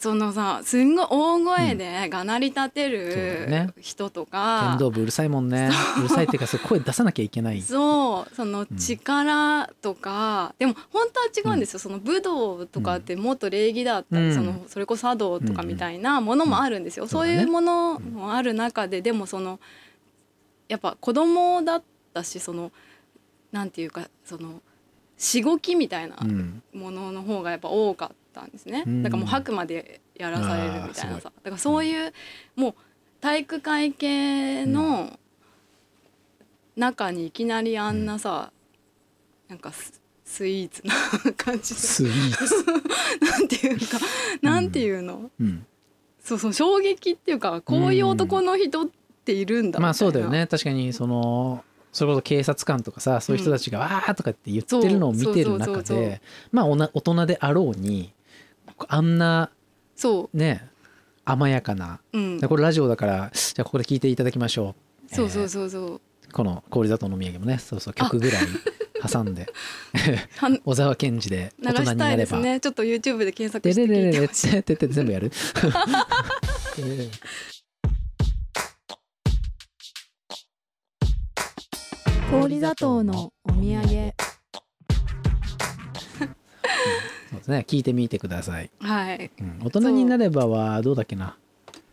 [0.00, 4.68] そのさすんごい大声でがなり立てる人とか。
[4.70, 5.70] 剣、道部うるさいもんね。
[5.98, 6.02] う。
[6.04, 7.60] るさいっていうかそう声出さなきゃいけない。
[7.60, 8.34] そう。
[8.34, 8.76] そのうん。
[8.78, 14.34] 力とか、でも本当は違うんですよ、その武道とかってもっと礼儀だったり、うん。
[14.34, 19.60] そのそれこそ茶道とかみたいなものもあるんですよ、そういうものもある中ででもその
[20.68, 21.82] やっぱ子供だっ
[22.14, 22.72] たしその
[23.52, 24.62] なんていうかその
[25.18, 26.62] しごきみたいなうん。
[26.72, 29.02] ものの方がやっぱ多かったんですね、うん。
[29.02, 31.32] だからもう吐くまでやらされるみたいなさ。
[31.42, 32.12] だからそういう
[32.56, 32.74] もう
[33.20, 35.18] 体育会系の
[36.76, 38.52] 中にいきなりあんなさ、
[39.48, 40.94] なんかススイーツな
[41.36, 41.80] 感じで。
[41.80, 42.54] スイーツ、
[43.20, 43.98] なんていうか
[44.42, 45.66] なんていうの、うん、
[46.20, 48.88] そうそう衝撃っていうかこういう男の人っ
[49.24, 50.46] ているんだまあそうだよね。
[50.46, 58.12] 確かにそのそれこそ警察官とかさそういう人たちが「わー」とかって言ってるのを見てる中でまあおな大人であろうに
[58.88, 59.50] あんな
[59.96, 60.68] そね
[61.24, 62.00] 甘やかな。
[62.12, 62.38] う、うん。
[62.38, 64.74] で、これラジオだからじゃあここで聞いていただきましょ
[65.10, 65.14] う。
[65.14, 65.96] そうそうえそうそう。
[65.96, 66.00] ー
[66.32, 68.42] この氷砂糖のお土産もねそうそう曲ぐらい
[69.10, 69.46] 挟んで。
[70.64, 72.60] 小沢健二で流大人したいですになればね。
[72.60, 74.62] ちょっと YouTube で検索でして聞いてほしい。
[74.62, 75.36] てって全部やるで
[76.82, 77.10] れれれ
[82.30, 84.14] 氷砂糖のお土産
[87.30, 87.64] そうですね。
[87.66, 89.30] 聞いてみてください、はい。
[89.40, 91.36] うん、大人になればはどうだっけな。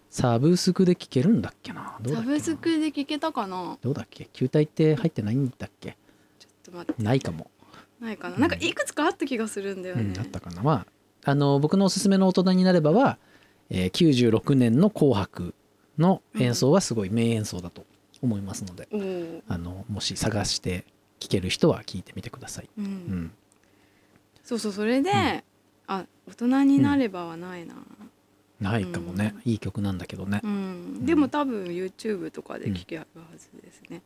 [0.10, 2.00] サブスクで聞けるんだっけな。
[2.06, 3.78] サブスクで聞けたかな。
[3.82, 4.30] どうだっけ。
[4.34, 5.98] 球体って入ってないんだっけ。
[6.40, 7.04] ちょっと待って。
[7.04, 7.52] ないかも、
[8.00, 8.38] ないかな。
[8.38, 10.62] なんかいくつかあった気がするんだよね、うん、あったかな。
[10.64, 10.88] まあ
[11.30, 13.18] あの僕のおすすめの大人になればは、
[13.70, 15.54] えー96年の「紅白」
[16.00, 17.86] の演奏はすごい名演奏だと
[18.22, 19.42] 思いますので、おー。
[19.48, 20.86] あのもし探して
[21.20, 22.86] 聴ける人は聞いてみてください、うん。
[22.86, 23.32] うん、
[24.48, 25.16] そうそうそれで、うん。
[25.88, 27.76] あ大人になればはないな、
[28.62, 30.40] ないかもね、いい曲なんだけどね。
[30.42, 31.06] う、ん。
[31.06, 34.02] でも多分 YouTube とかで聞けるはずですね、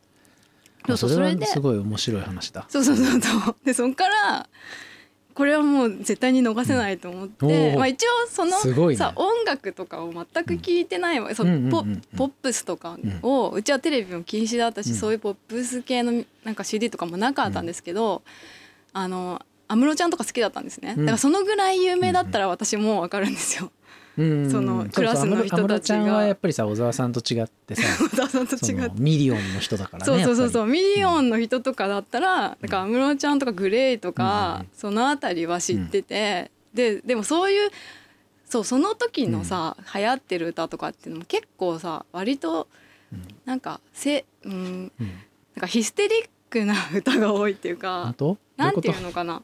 [0.86, 2.66] まあそうそうそれですごい面白い話だ。
[2.68, 3.56] そうそうそうそう。
[3.64, 4.48] でそっから
[5.34, 8.58] これはもう絶対に逃せないと思って、まあ、一応その
[8.94, 11.70] さ音楽とかを全く聞いてないわ、そポうん
[12.16, 14.96] ポップスとかを、うちはテレビも禁止だったし、うん。
[14.96, 18.22] そういうポップス系のなんか CD とかもなかったんですけど、
[18.92, 21.06] あの安室ちゃんとか好きだったんですね、うん。
[21.06, 23.70] だからそのぐらい有名だったら私もう分かるんですよ。
[24.18, 24.50] うん。
[24.50, 25.58] そのクラスの人たちが。
[25.58, 28.88] 安室ちゃんはやっぱりさ小沢さんと違ってさ 小沢さんとそ違って。
[28.88, 30.66] のミリオンの人だからねそうそうそうそう。
[30.66, 34.68] ミリオンの人とかだったらなんか安室ちゃんとか GLAY とか、うん。
[34.74, 37.70] そのあたりは知ってて、ででもそういう
[38.44, 42.68] そうその時のさ、流行ってる歌とかっていうのも結構さ割と
[43.46, 45.12] なんかせ、うん、うんうん。
[45.54, 48.14] なんかヒステリックな歌が多いっていう本か
[48.56, 49.42] なんていうのかな、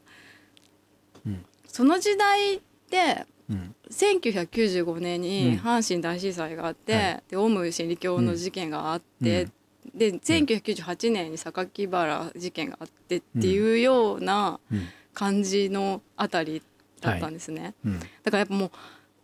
[1.26, 1.44] うん。
[1.66, 3.74] その時代ってうん。
[3.90, 5.22] 1995年うん。
[5.22, 9.48] に阪神大震災があって、はでオウム真理教の事件があって、
[9.94, 14.88] で1998年に榊原事件があってっていうようなうん。
[15.14, 16.62] 感じのあたり
[17.00, 17.98] だったんですね、うん。
[17.98, 18.70] だからやっぱもう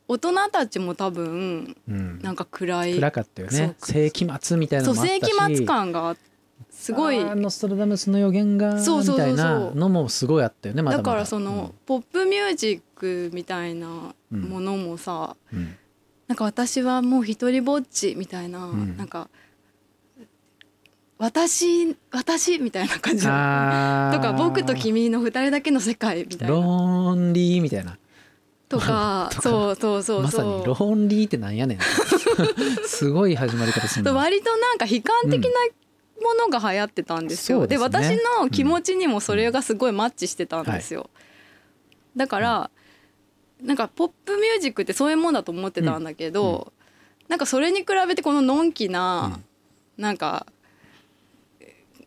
[0.08, 2.18] 大人たちも多分うん。
[2.20, 2.94] なんか暗い。
[2.96, 3.76] 暗かったよね。
[3.78, 6.16] 世紀末みたいなそう世紀末感が
[6.84, 7.24] すごい。
[7.24, 9.30] ノストラダムスの予言がそうそうそうそう。
[9.32, 11.10] みたいなのもすごいあったよねまだまだ。
[11.10, 15.58] だからその、ポップミュージックみたいなものもさ、うん。
[15.58, 15.76] うん
[16.26, 18.96] なんか私はもう一人ぼっちみたいな、ん。
[18.96, 19.28] なんか
[21.18, 27.98] 私私みたいな感じとか僕と君の二人だけの世界みたいロなーンリーみたいな。
[28.70, 29.42] とか とか。
[29.42, 31.78] そうそうそうまさにそうローンリーってなんやねん。
[32.86, 35.50] すごい始まり方するな割となんか悲観的な
[36.22, 37.58] ものが流行ってたんですよ。
[37.58, 41.10] そうでで私の気持ちにもそれがすごいマッチしてたんですよ。
[42.16, 42.70] だから、
[43.62, 46.72] なんかポップミュージックってそういうもんだと思ってたんだけど、
[47.28, 49.40] なんかそれに比べてこののんきな、
[49.96, 50.46] なんか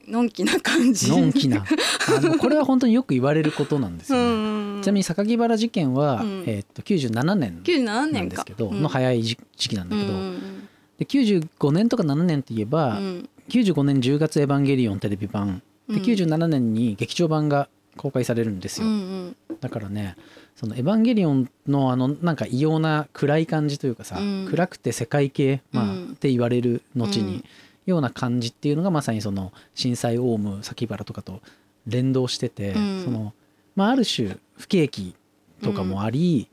[0.07, 1.09] のんきな感じ。
[1.11, 1.63] のんきな。
[2.39, 4.81] これは本当によく言われることなんですうよね、ん。
[4.81, 6.43] ちなみに榊原事件は、うん。
[6.47, 10.67] えーっと97年97なんですけど、うんの早い時時期なんだけど、うん
[10.97, 16.01] で95年とか7年って言えば、うん95年10月「エヴァンゲリオン」テレビ版でうん。
[16.01, 19.35] 97年に劇場版が公開されるんですうよ、ん。
[19.61, 20.15] だからね
[20.55, 24.47] その「エヴァンゲリオン」のあのなんか異様な暗い感じというかさ、うん。
[24.49, 26.11] 暗くて世界系、まあうん。
[26.13, 27.43] って言われる後に、うん。
[27.85, 31.41] ような感じっていうのがまさにその震災オウム榊原とかと
[31.85, 33.03] 連動してて、うん。
[33.03, 33.33] その
[33.75, 35.15] まあ、ある種不景気
[35.61, 36.49] とかもあり、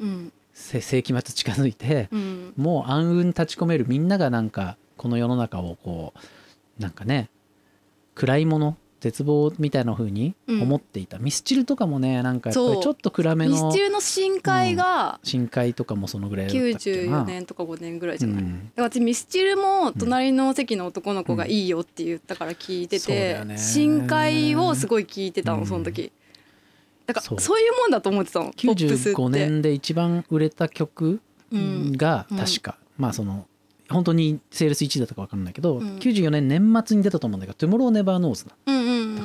[0.53, 2.53] 世紀末近づいて、うん。
[2.57, 6.19] もう暗雲立ち込めるみんながなんかこの世の中をこう
[6.79, 7.31] なんかね
[8.15, 18.73] 暗いものっ絶望みたいな風に思っていた、ミスチルとかもねなんかやっぱりちょっと暗めのミスチルの深海が深海とかもそのぐらいだったっけな94年とか5年ぐらいじゃない、うん。
[18.77, 23.59] 私ミスチルも隣の席の男の子がいいよって言ったから聞いてて、よね。
[23.59, 25.61] 深海をすごい聞いてたうん。
[25.61, 26.11] のその時。
[27.05, 29.21] だからそそうういうもんだと思ってたのポップスって。
[29.21, 31.21] 95年で一番売れた曲
[31.53, 31.93] うん。
[31.93, 32.39] がうん。
[32.39, 33.47] 確か、まあその
[33.91, 35.97] 本当にセールス1位だったか分かんないけど、うん。
[35.99, 38.53] 94年年末に出たと思うんだけど「Tomorrow Never Knows だ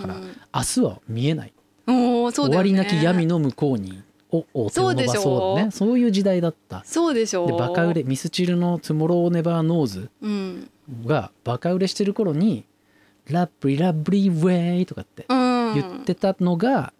[0.01, 0.15] から
[0.53, 1.53] 明日は見えない、
[1.87, 2.31] ね。
[2.31, 5.71] 終わりなき闇の向こうにをを手を伸ばそうだね。
[5.71, 6.83] そういう時代だった。
[6.85, 10.69] そうでしょでバカ売れミスチルの「Tomorrow Never Knows うん。
[11.05, 12.65] がバカ売れしてる頃に
[13.29, 15.73] 「Lovely Lovely Way」とかってうん。
[15.75, 16.93] 言ってたのが、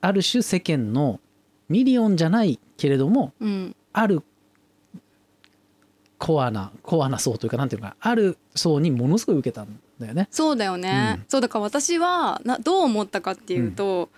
[0.00, 1.20] ある種世間の
[1.68, 3.76] ミリオンじゃないけれどもうん。
[3.92, 4.22] ある
[6.18, 10.28] コアなコアな層というかなんていうかある層にものすごい受けたんだよね。
[10.30, 11.24] そうだよね、うん。
[11.28, 14.08] そうだから私はなどう思ったかっていうと、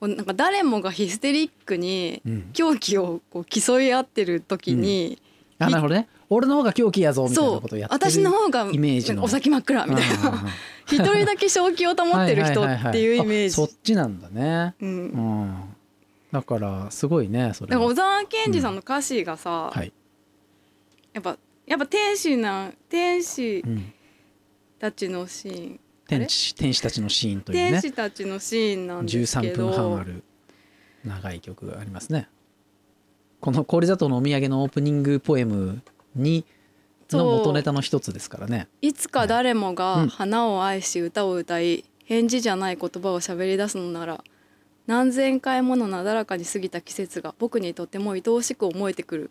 [0.00, 5.20] こうなんか誰もがヒステリックにうん、狂気をこう競い合ってる時に、
[5.58, 6.08] あなるほどね。
[6.28, 10.30] 俺の方が狂気やぞみたいなことをやってる私の方がイメージのお先真っ暗みたいな。
[10.30, 10.44] な
[10.86, 13.74] 一人だけ正気を保ってる人っていうイメーそっジ。
[13.82, 14.74] ちなんだね。
[14.80, 15.06] ううん。
[15.44, 15.54] ん、
[16.32, 19.92] だからすごいねそれ小沢健二さんの歌詞がさ、はい。
[21.16, 23.92] やっぱやっぱ天使な天使うん、
[24.78, 27.70] たちのシーン、天使天使たちのシーンというね。
[27.70, 30.22] 天使たちのシーンなんですけ13ど分半ある
[31.04, 32.28] 長い曲がありますね。
[33.40, 35.82] この氷砂糖のお土産のオープニングポエム
[36.14, 36.44] に
[37.10, 38.68] の元ネタの一つですからね。
[38.82, 44.22] いつか誰もうがん花を愛し歌を歌い返事じゃない言葉を喋り出すのなら
[44.86, 49.30] 何千回ものなだらかに過ぎた季節が僕にとても愛おしく思えてくる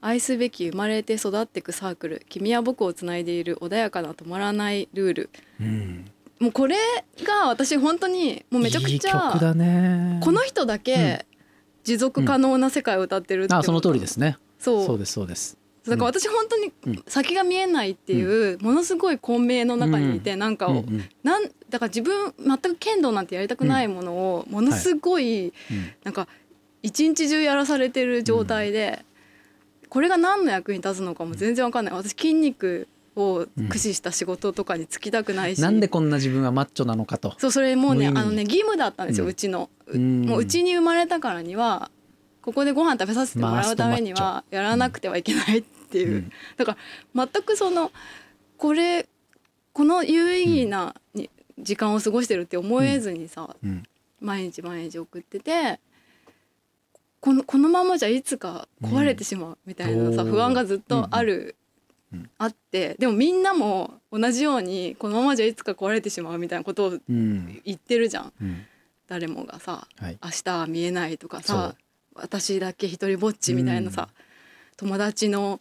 [0.00, 5.30] 愛すべき生まれて育ってくサークル君は僕をつないでいる穏やかな止まらないルール。
[5.60, 6.76] うん、もうこれ
[7.24, 10.20] が私本当にもうめちゃくいいちゃ曲だね。
[10.22, 11.26] この人だけ
[11.84, 14.38] 持続可能な世界を歌ってるって思ったあその通りですね。
[14.58, 14.84] そう。
[14.84, 15.56] そうですそうです。
[15.86, 17.04] だから私本当にうん。
[17.06, 21.08] 先が見えないっていうものすごい混迷の中にいてなんかをうんうん。
[21.22, 25.46] なんだから自分全く剣道なんてやりたくないものをものすごい。
[25.46, 25.52] うん。
[26.04, 26.28] なんか
[26.82, 29.04] 一日中やらされてる状態で
[29.88, 31.94] これが何の役に立つのかも全然わかんない。
[31.94, 35.62] 私筋肉を駆使した仕事とかに就きたくないし。
[35.62, 37.34] なんでこんな自分はマッチョなのかと。
[37.38, 39.30] そうそれもうねあのね義務だったんですようん。
[39.30, 39.70] うちの。
[39.86, 40.24] ううん。
[40.26, 41.90] もううちに生まれたからには
[42.42, 46.14] ここでご飯食べさせてもらうためにはやらなくてはいけないっていう。
[46.14, 46.32] うん。
[46.56, 46.76] だか
[47.14, 47.90] ら全くその
[48.58, 49.08] これ
[49.72, 53.82] この有意義なに時間を過ごしてるって思えずにさ、うん。
[54.20, 55.80] 毎日毎日送ってて
[57.26, 60.28] このこのままじゃいつか壊れてしまうみたいなさ、う？
[60.28, 61.56] ん不安がずっとある、
[62.38, 67.60] あってでもみんなも同じようにこのままじゃいつか壊れてしまうみたいなことをうん。
[67.64, 68.32] 言ってるじゃん。
[68.40, 68.64] うん。
[69.08, 70.18] 誰もがさはい。
[70.22, 71.74] 明日は見えないとかさ
[72.14, 74.08] 私だけ一人ぼっちみたいなさ、
[74.76, 75.60] 友達の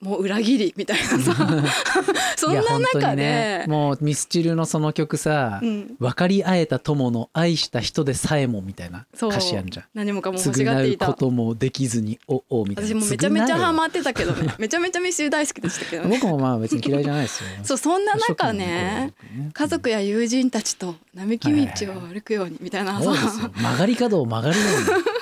[0.00, 1.34] もう裏切りみたいなさ。
[2.36, 9.86] そんな中で、にねもうミスチルのその曲さ、うん、分かり合えた友の愛した人でさえもみたいな歌詞あるじゃん。
[9.94, 12.90] 何もかも欲しがっ償ていうたこともできずにおおみたいな。
[12.90, 14.54] 私もめちゃめちゃハマっってたけどね。
[14.58, 16.18] めちゃめちゃミスチル大好きでしたけどね。
[16.20, 17.48] 僕もまあ別に嫌いじゃないですよ。
[17.62, 19.14] そうそんな中ね
[19.52, 23.50] 家族や友人たちと並木道を歩くようにみたいなそうですよ。
[23.54, 25.16] 曲がり角を曲がるように。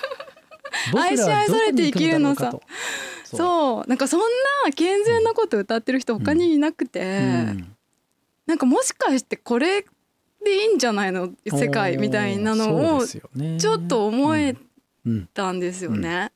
[0.92, 2.62] 愛し愛されて生きるのさ僕らはどこに行くんだろうかと
[3.24, 3.88] そう。
[3.88, 4.26] なんかそんな
[4.74, 7.04] 健全なこと歌ってる人他にいなくて、う
[7.52, 7.76] ん。
[8.46, 9.82] なんかもしかしてこれ
[10.44, 14.56] でいいんじゃないの世界みたいなのをちょっと思え
[15.06, 16.32] うんたんですよね。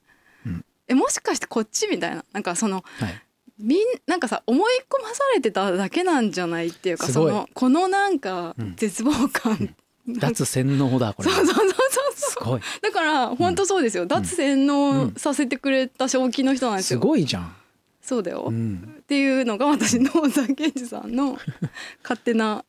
[0.46, 0.52] うん。
[0.52, 0.64] うん。
[0.88, 2.24] えもしかしてこっちみたいな？
[2.32, 3.22] なんかそのはい。
[3.58, 8.76] みんなんかさ思い込まされてただけなんじゃないっていうかそのこのなんかうん。
[8.76, 9.74] 絶望感、
[10.06, 10.20] なん。
[10.20, 11.30] か脱洗脳だこれ。
[11.30, 11.68] そうそう
[12.38, 12.60] ごい。
[12.82, 17.56] だから本当そうですよ、脱洗脳させてくれた正気の人なんですすよ、ごいじゃん、
[18.02, 21.38] そうだよ、っうん、ていうのが私の小沢健二さんの
[22.02, 22.64] 勝手な、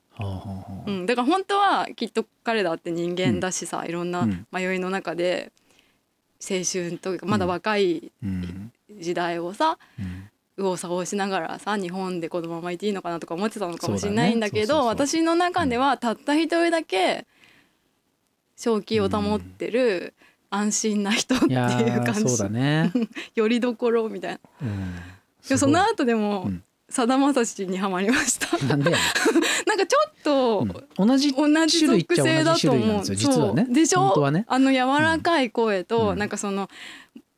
[0.85, 4.47] うん、だから本当はきっと彼だって人間だしさ、いろんなうん。
[4.51, 5.51] 迷いの中で
[6.41, 10.29] 青春というかまだ若いうん時代をさ、うん。
[10.57, 14.87] 右往左往しながらさ日本でこのままいていいのかなとか思ってたのかもしれないんだけどね。
[14.87, 17.25] 私の中ではたった一人だけ
[18.59, 20.13] 正気を保ってる
[20.49, 22.91] 安心な人っていう感じ、そうだね、
[23.33, 24.39] よりどころみたいな。
[24.61, 24.95] うん、
[25.47, 26.63] でその後でもうん。
[26.89, 28.57] さだまさしにはまりました。
[28.65, 29.03] なんでやね
[29.67, 30.69] なんかちょっと、ん
[30.99, 31.07] うん。
[31.07, 33.05] 同じ同じ種類っちゃ属性だ同じ種類なんと思う。
[33.05, 33.67] ですよ実はね。
[33.69, 34.31] でしょ？
[34.31, 34.45] ね。
[34.47, 36.17] あの柔らかい声と、うん。
[36.17, 36.67] なんかその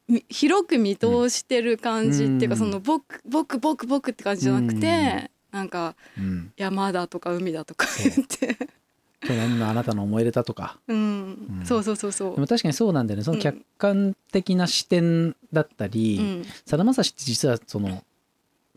[0.07, 2.59] み広く見通してる感じっていうか、うん。
[2.59, 6.53] その僕僕僕僕って感じじゃなくて、なんかうん。
[6.55, 8.57] 山だとか海だとか言って
[9.21, 10.79] 去年のあなたの思い出だとか。
[10.87, 10.97] うん、
[11.59, 11.65] うん。
[11.65, 12.35] そうそうそうそう。
[12.35, 13.23] でも確かにそうなんだよね。
[13.23, 13.41] そのうん。
[13.41, 16.45] 客観的な視点だったり、うん。
[16.65, 18.03] さだまさしって実はその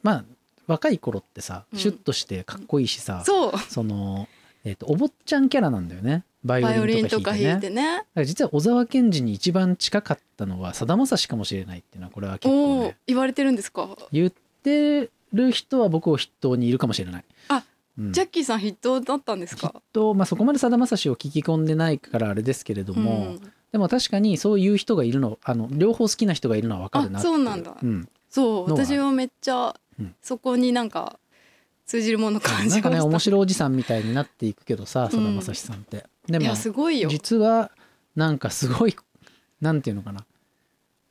[0.03, 0.25] まあ
[0.67, 1.79] 若い頃ってさうん。
[1.79, 3.59] シュッとしてかっこいいしさ、そう。
[3.59, 4.29] その、
[4.65, 6.25] えー、とお坊ちゃんキャラなんだよね。
[6.45, 7.77] バイオオリンとか弾いてね。
[7.77, 17.25] ねだから実は小沢健二に一番近かったのはさだまさしかもしれないっていうのはこれは結構ね言われてるんですか、言ってる人は僕を筆頭にいるかもしれない。
[17.49, 17.63] あうん、
[17.97, 19.73] ジャッキーさん筆頭だったんですか？
[19.93, 23.53] と、まあ、そこまでさだまさしを聞き込んでないからあれですけれども、うん。
[23.71, 27.77] でも確かにそういう人がいるのあの両方好きな人がいるのは分かるなってそうなんだ。
[27.81, 30.15] うん、そうのは私はめっちゃうん。
[30.21, 31.19] そこになんか
[31.87, 36.05] 通じるもの感なんかね面白いおじさんみたいになっていくけどささだうんまさしさんって。
[36.27, 37.09] でもいやすごいよ。
[37.09, 37.71] 実は
[38.17, 38.97] なんかすごい
[39.61, 40.25] なんていうのかな。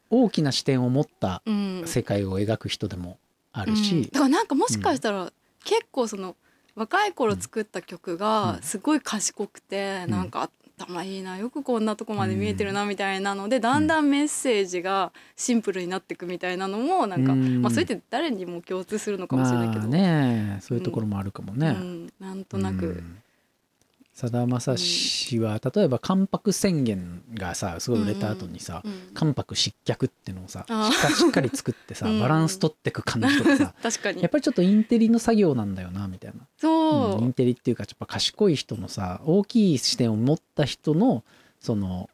[0.10, 1.84] 大きな視点を持ったうん。
[1.86, 3.18] 世界を描く人でも
[3.52, 3.78] あるうん。
[3.78, 5.32] しだ、からなんかもしかしたら
[5.64, 6.36] 結構その
[6.76, 10.12] 若い頃作った曲がすごい賢くてうん。
[10.12, 17.62] なんか頭いいなよくこんなとこまで見えてるなみたいなのでだんだんメッセージがシンプルになっていくみたいなのもなんかうん。
[17.62, 19.82] まあそれって誰にも共通するのかもしれないけど。
[19.82, 21.70] まあねそういうところもあるかもね。
[21.70, 22.14] うん。
[22.20, 23.23] なんとなくうん
[24.14, 34.22] さだまさしは例えば関白宣言がさすごい売れた後にさ、うん関白失脚っていうのをさしっかり作ってさ うんバランス取ってく感じとかさ 確かに。
[34.22, 41.24] やっぱりちょっとインテリの作業なんだよなみたいな、そう、うんインテリっていうかやっぱ賢い人のさ大きい視点を持った人の
[41.60, 42.10] その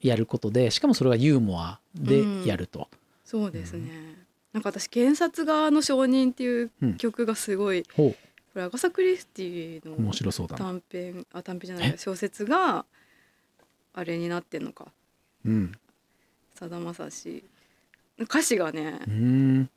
[0.00, 2.88] やることでしかもそれはユーモアでやると、
[3.24, 4.16] そうですね、
[4.52, 6.96] なんか私「検察側の証人」っていううん。
[6.96, 8.14] 曲がすごい、ほ
[8.56, 12.86] これアガサ・クリスティう面の白そうだな、短編あ短編じゃない小説が
[13.92, 14.86] あれになってんのか。
[15.44, 15.72] うん。
[16.54, 17.44] さだまさし。
[18.18, 19.68] 歌詞がねん。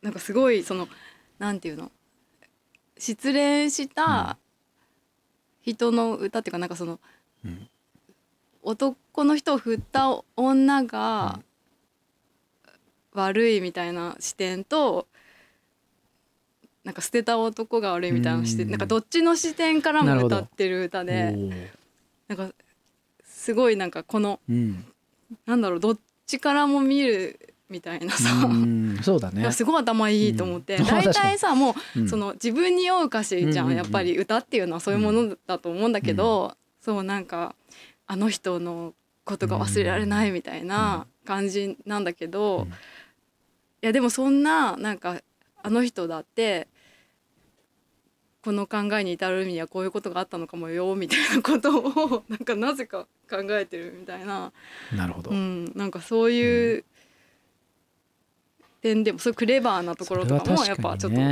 [0.00, 0.86] なんかすごいその
[1.40, 1.90] なんていうの？
[2.98, 4.38] 失恋した
[5.62, 7.00] 人の歌っていうかなんかその
[7.44, 7.68] うん。
[8.62, 11.40] 男の人を振った女が
[13.12, 15.08] 悪いみたいな視点と
[16.86, 18.70] なんか捨てた男が悪いみたいな視点うん。
[18.70, 21.36] なんかどっちの視点からも歌ってる歌で
[22.28, 22.54] なんか
[23.24, 24.84] すごいなんかこのうん。
[25.46, 28.98] なんだろうどっちからも見るみたいなさ、うん。
[29.02, 29.50] そうだね。
[29.50, 30.86] すごい頭いいと思って、うん。
[30.86, 32.08] 大体さ もううん。
[32.08, 37.56] その自分に酔う歌詞じゃん、やっぱり歌っていうのはそういうものだと思うんだけど、そうなんか
[38.06, 38.94] あの人の
[39.24, 42.68] ことが忘れられないみたいな感じなんだけど、うん。
[42.68, 42.72] い
[43.80, 45.20] やでもそんななんか
[45.64, 46.68] あの人だって
[48.46, 54.52] この考えに至るにはこういうことがあったのかもよみたいなことをなんかなぜか考えてるみたいな、
[54.94, 56.84] なるほど、うん、なんかそういう
[58.82, 61.18] 点でもそういうクレバーなところとかもやっぱちょっと。
[61.18, 61.26] ねう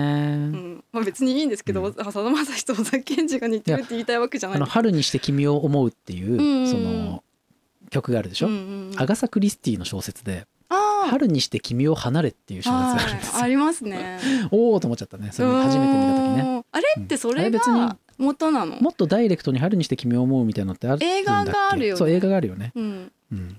[0.56, 0.84] ん。
[0.90, 1.92] まあ、別にいいんですけど、うん。
[1.92, 6.40] さだまさしと小田健二が似てるって言いたいわけじゃないあの春にして君を思うっていう、うん。
[6.40, 7.22] うんうんその
[7.90, 9.00] 曲があるでしょ、うんうんうん。
[9.00, 10.46] アガサ・クリスティの小説で「あー
[11.08, 13.32] 春にして君を離れ」っていう小説があるんですよ。
[13.34, 14.18] はいありますね。
[14.50, 16.42] おおと思っちゃったねそれ初めて見た時ね。
[16.46, 18.76] うんあれってそれ別にが元なの？
[18.80, 22.72] もっとダイレクトに「春にして君を思う」みたいなのってある映画があるよねそう映画があるよね。
[22.74, 23.12] うん。
[23.32, 23.56] うん、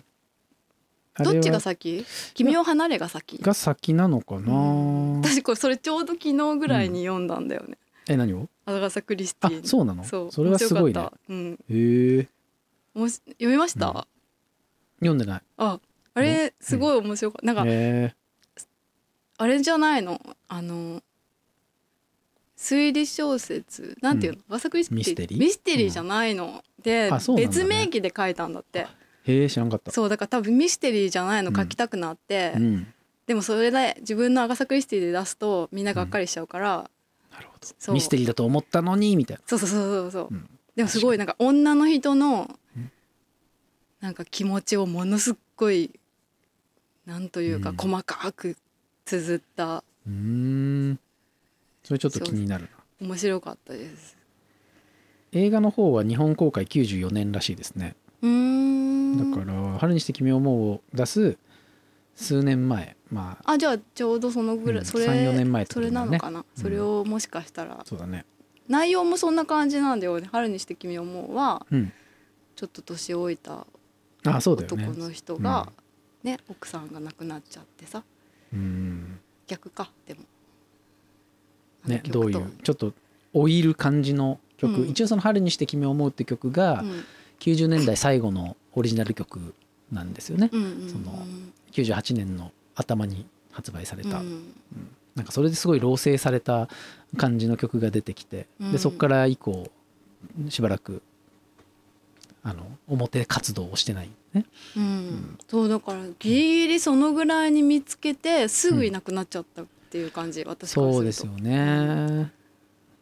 [1.23, 2.05] どっちが先？
[2.33, 3.37] 君を離れが先？
[3.41, 7.77] が先なのかな、うん私これそれちょうど昨日ぐらいに読んだんだよね。
[8.07, 8.47] え何を？
[8.65, 9.67] アガサクリステあィの。
[9.67, 10.03] そうなの？
[10.03, 10.43] そう。
[10.43, 11.07] れはすごいね。
[11.29, 11.53] うん。
[11.69, 12.27] へえ
[12.95, 13.11] 読
[13.51, 13.87] みました？
[13.87, 13.95] うん
[14.99, 15.79] 読んでないあ、
[16.15, 17.45] あれすごい面白かった。
[17.45, 18.15] なんかへえ
[19.37, 20.19] あれじゃないの？
[20.47, 21.03] あの
[22.57, 23.97] 推理小説。
[24.01, 25.39] なんていうの、アガサクミステリー？
[25.39, 25.89] ミステリー？
[25.89, 27.35] じゃないの、うなんだね。
[27.35, 28.87] 別名義で書いたんだって。
[29.27, 29.91] へえ知らんかった。
[29.91, 32.87] そうだから多分ミステリーじゃないの書きたくなって、うん。
[33.27, 36.89] でもそれで自分のアガサクリスティで出すとみんながっかりしちゃうから、
[37.33, 37.93] なるほど。
[37.93, 40.49] ミステリーだと思ったのにみたいそうそうそうそうそう、な、うん。
[40.77, 42.91] でもすごいなんか女の人のうん。
[43.99, 45.91] なんか気持ちをものすっごい
[47.05, 47.75] なんというかうん。
[47.77, 48.57] 細かく
[49.05, 49.83] 綴った。
[50.07, 50.99] うーん。
[51.83, 52.69] それちょっと気になるな。
[53.07, 54.17] 面白かったです。
[55.31, 57.95] 映画の方は日本公開94年らしいですね。
[58.21, 59.31] うーん。
[59.31, 61.37] だから「春にして君を思う」を出す
[62.15, 62.95] 数年前。
[63.11, 66.45] まああじゃあちょうどそのぐらい、うんそれ3-4年前ってそれなのかな、うん。
[66.55, 67.83] それをもしかしたら。
[67.85, 68.25] そうだね。
[68.67, 71.91] 内容もそんな感じなんだよね「春にして君を思う」はうん。
[72.55, 73.67] ちょっと年老いた
[74.23, 74.85] あそうだよね。
[74.87, 75.71] 男の人が、
[76.25, 78.03] ね奥さんが亡くなっちゃってさ。
[78.53, 79.19] うん。
[79.47, 80.21] 逆かでも。
[81.85, 82.93] ねどういうちょっと
[83.33, 84.89] 老いる感じの曲、うん。
[84.89, 87.03] 一応その「春にして君を思う」って曲がうん。
[87.39, 89.53] 90年代最後のオリジナル曲
[89.91, 91.25] なんですよね、うんうんうんその
[91.73, 94.53] 98年の頭に発売された、うん。
[95.15, 96.69] なんかそれですごい老成された
[97.17, 98.71] 感じの曲が出てきて、うん。
[98.71, 99.69] でそこから以降
[100.47, 101.01] しばらく
[102.47, 104.09] あの表活動をしてない。
[104.33, 104.45] ね。
[104.77, 110.93] うん、そうだからギリギリそのぐらいに見つけてすぐいなくなっちゃったっていう感じ、私からすると。
[110.93, 112.31] そうですよね。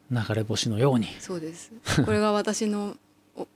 [0.10, 1.08] 流れ星のように。
[1.20, 1.74] そうです。
[2.06, 2.96] これが私の
[3.36, 3.48] お考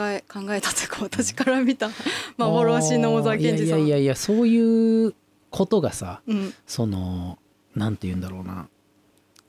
[0.00, 1.88] え 考えたというか私から見た
[2.36, 3.66] 幻の小沢健二さん。
[3.66, 5.14] いやいやいやいやそういう
[5.48, 6.52] ことがさうん。
[6.66, 7.38] その
[7.74, 8.68] なんて言うんだろうな。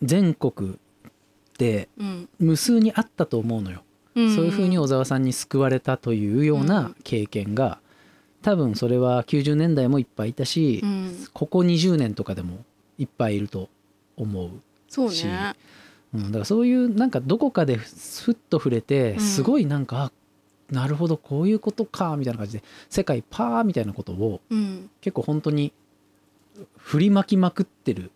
[0.01, 0.79] 全国
[1.57, 2.29] でうん。
[2.39, 7.80] 無数にあったと思うのよ、うんそういうふうに小沢さんに救われたというような経験が
[8.43, 11.28] 多分それは90年代もいっぱいいたし、うん。
[11.34, 12.64] ここ20年とかでも
[12.99, 13.70] いっぱいいると
[14.18, 14.51] 思う、し。
[14.89, 15.55] そうね。
[16.14, 19.20] うん、だからそういうなんかどこかでふっと触れてうん。
[19.20, 20.11] すごいなんか、あ
[20.70, 24.89] なるほどこういうことかみたいな感じで世界パーみたいなことをうん。
[25.01, 25.72] 結構本当に
[26.78, 28.11] 振りまきまくってる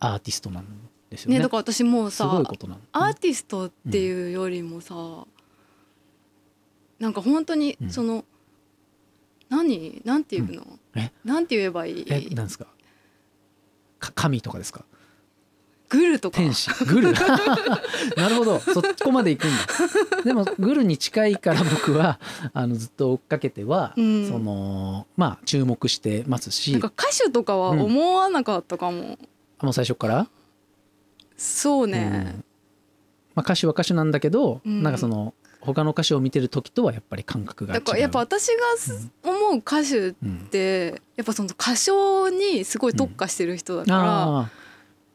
[0.00, 0.64] アーティストなん
[1.12, 1.38] ですよね。
[1.38, 2.24] ねだから私もうすさ。
[2.24, 4.94] アーティストっていうよりもさ、
[6.98, 7.90] なんか本当にうん。
[7.90, 8.24] その、
[9.48, 10.00] 何？
[10.04, 11.12] なんていうの、え？
[11.24, 12.06] なんて言えばいい？
[12.08, 12.66] えなんですか？
[13.98, 14.84] か神とかですか？
[15.90, 16.38] グルとか。
[16.38, 16.70] 天使。
[16.86, 17.12] グル？
[18.16, 18.58] なるほど。
[18.60, 19.50] そこまで行くん
[20.16, 20.22] だ。
[20.24, 22.18] でもグルに近いから僕は
[22.54, 24.26] あのずっと追っかけては、うん。
[24.26, 26.72] そのまあ注目してますし。
[26.72, 29.18] なんか歌手とかは思わなかったかも、
[29.60, 30.28] もう最初から、
[31.42, 31.90] そううん。
[31.90, 32.36] ね、
[33.34, 34.82] まあ、歌手は歌手なんだけど、うん。
[34.82, 37.80] なんかその他の歌手を見てる時とはやっぱり感覚が違う。
[37.80, 40.48] だからやっぱ私がす思う歌手っうん。
[40.50, 44.50] てやっぱその歌唱にすごい特化してる人だから、あ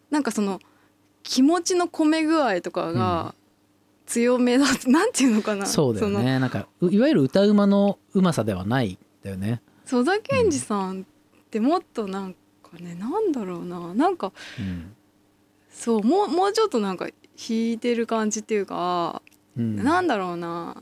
[0.09, 0.59] なんかその
[1.23, 3.35] 気持ちの込め具合とかが
[4.05, 5.63] 強めだ、 なんていうのかな。
[5.63, 11.03] あそうだよのねなんかういわゆる歌うまのうまさではないんだよね、曽田健二さんっ
[11.49, 13.93] てもっとなんかねなんだろうな。
[13.93, 14.93] なんかうん
[15.77, 19.21] そうもうもうちょっとなんか弾いてる感じっていうか、
[19.55, 20.75] うん、なんだろうな。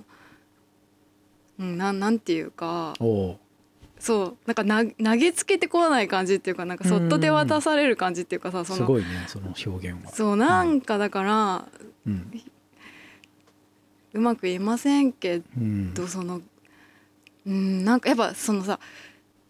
[1.59, 2.93] うんなんなんていうか。
[3.99, 10.11] そうなんかな投げつけてこない感じっていうかなんかそっと手渡される感じっていうかさそのすごいねその表現は。
[10.11, 11.67] そうなんかだから、
[12.05, 12.31] うん。
[14.13, 15.93] うまく言えませんけうん。
[15.93, 16.41] どその
[17.45, 18.79] うんなんかやっぱそのさ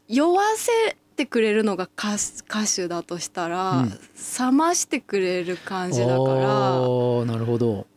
[0.07, 3.89] 酔わせてくれるのが歌歌手だとしたら、うん。
[3.89, 7.87] 冷ましてくれる感じだからなるほど、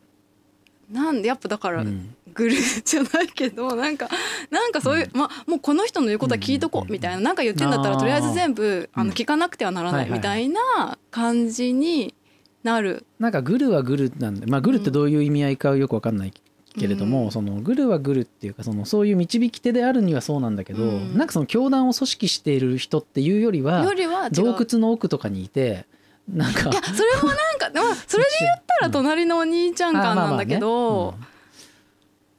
[0.91, 2.15] なんでやっぱだから、うん。
[2.35, 4.09] グルーじゃないけど なんか
[4.51, 7.21] なんかそういう、まあもうこの人の言うことは聞いとこうみたいな。
[7.21, 10.19] なんか言ってんだったらとりあえず全部あうんの聞かなくてはならないはいはい。
[10.19, 12.15] みたいな感じに
[12.63, 13.05] なる。
[13.19, 16.33] なんかグルはグルなんでまあグルってどういう意味合いかはよくわかんない
[16.79, 17.31] けれども、うん。
[17.31, 21.17] そのグルはグルっていうかそのそういう導き手であるにはそうなんだけど、うん。
[21.17, 24.31] なんかその教団を組織している人っていうよりはよりは違う。
[24.31, 25.87] 洞窟の奥とかにいて
[26.33, 31.15] なんかいやそれもなんか でもそれで言ったら隣のお兄ちゃん感なんだけど、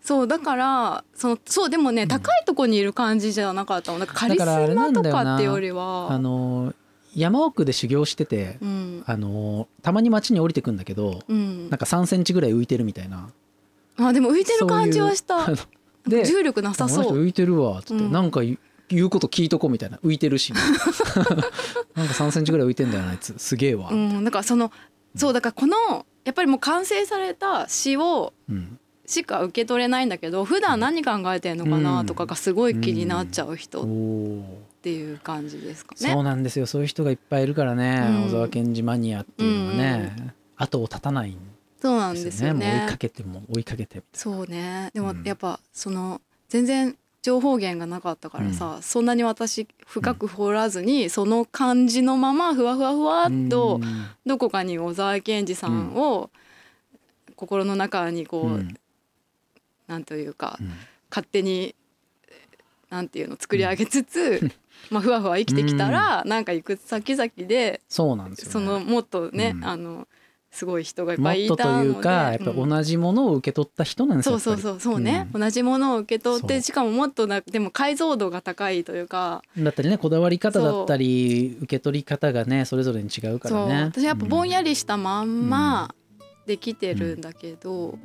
[0.01, 2.07] そうだからそのそうでもね、ん。
[2.07, 6.73] 高いとこにいる感じじゃなかったもんなんかカリスマとかってよりはあの
[7.15, 11.69] 山奥で修行してて、うんあのたまに町に降りてくんだけど、うん。
[11.69, 13.29] なんか3センチぐらい浮いてるみたいな
[14.07, 15.45] あでも浮いてる感じはした。
[16.07, 17.03] で重力なさそう。
[17.03, 18.11] 人浮いてるわっつって、うん。
[18.11, 18.57] なんか言
[19.05, 20.59] うこと聞いとこうみたいな浮いてるしな。
[20.71, 20.81] んか
[21.95, 23.33] 3センチぐらい浮いてんだよなあいつ。
[23.37, 24.71] すげえわ、うんだからその
[25.15, 28.79] そうだからこのやっぱりもう完成された詩をうん。
[29.05, 34.43] しか受け取れないんだけど普段何考えてんのかなとかがすごい気になっちゃう人おっー
[34.83, 36.23] ていう感じですかそうね。
[36.23, 36.67] なんですよ。
[36.67, 38.23] そういう人がいっぱいいるからね、うん。
[38.27, 41.37] 小沢健二マニアっていうのがね、後を絶たないん
[41.81, 42.97] そうなんでですすよよね追いねか。
[42.97, 44.91] けても追いかけてみたいそうね。
[44.93, 45.23] でもうん。
[45.23, 54.07] やっぱその全然情報源がなかったからさ、そんなに私深く掘らずに、その感じのままふわふわふわなっとうん。
[54.25, 56.29] どこかに小沢健二さんを
[57.35, 58.77] 心の中にこう、うん。
[59.87, 60.71] なんというかうん。
[61.09, 61.75] 勝手に
[62.89, 64.51] なんていうの作り上げつつ、
[64.89, 69.65] まあふわふわ生きてきたら、なんか行く先々でそうなんですよ、ね、そのもっとね、うん。
[69.65, 70.07] あの
[70.51, 83.83] すごい人がいっもぱいいたのでいうかやっぱうん同じものを受け取った人なんですよそうそうそうそうね、う同じものを受け取ってしかももっとなでも解像度が高いというか、だったりねこだわり方だったり受け取り方がねそれぞれに違うからね。
[83.83, 85.93] 私やっぱぼんやり、りしたまんま
[86.45, 87.97] できてるんだけど、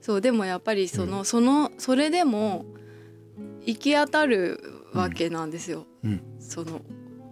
[0.00, 2.64] そうでもやっぱりその、そのそれでも
[3.64, 4.60] 行き当たる
[4.92, 5.86] わけなんですよ。
[6.02, 6.22] うん。
[6.40, 6.80] その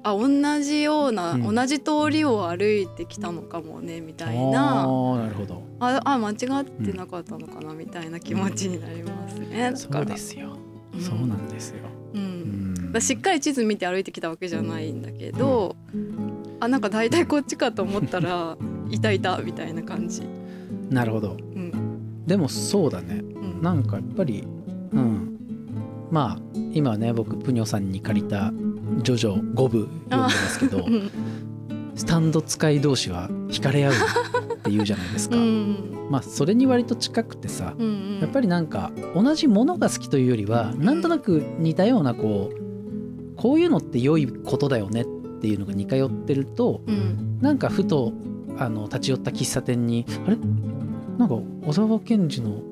[0.02, 0.28] あ同
[0.62, 1.54] じような、うん。
[1.54, 5.62] 同じ通りを歩いてきたのかもねみたいあなーなるほど。
[5.80, 9.70] ああ間違ってなかったのかなみたいな気持ちになりますね。
[9.70, 10.56] だそうですよ、
[10.94, 11.00] うん。
[11.00, 11.78] そうなんですよ、
[12.14, 13.00] ううん。
[13.00, 15.76] しっかり地図見て歩いてきたわけじゃないんだけど、
[16.60, 18.56] あなんか大体こっちかと思ったら
[18.90, 20.22] いたいたみたいな感じ。
[20.90, 21.32] なるほど。
[21.32, 23.22] うん、でもそうだね。
[23.22, 23.62] うん。
[23.62, 24.44] なんかやっぱり
[24.92, 25.36] うん。
[26.10, 26.38] まあ
[26.72, 28.52] 今ね僕プニョさんに借りた
[28.98, 31.10] 「ジョジョ5部」読んでますけどうん。
[31.96, 33.96] スタンド使い同士は惹かれ合うっ
[34.62, 36.08] て言うじゃないですか、うん。
[36.08, 45.06] まあそれに割と近くてさうんやっぱりなんか同じものが好きというよりはなんとなく似たようなこうこういうのって良いことだよねっ
[45.40, 47.38] ていうのが似通ってるとうん。
[47.40, 48.12] なんかふと
[48.56, 50.36] あの立ち寄った喫茶店にあれ？
[51.18, 51.34] なんか
[51.66, 52.62] 小沢健二の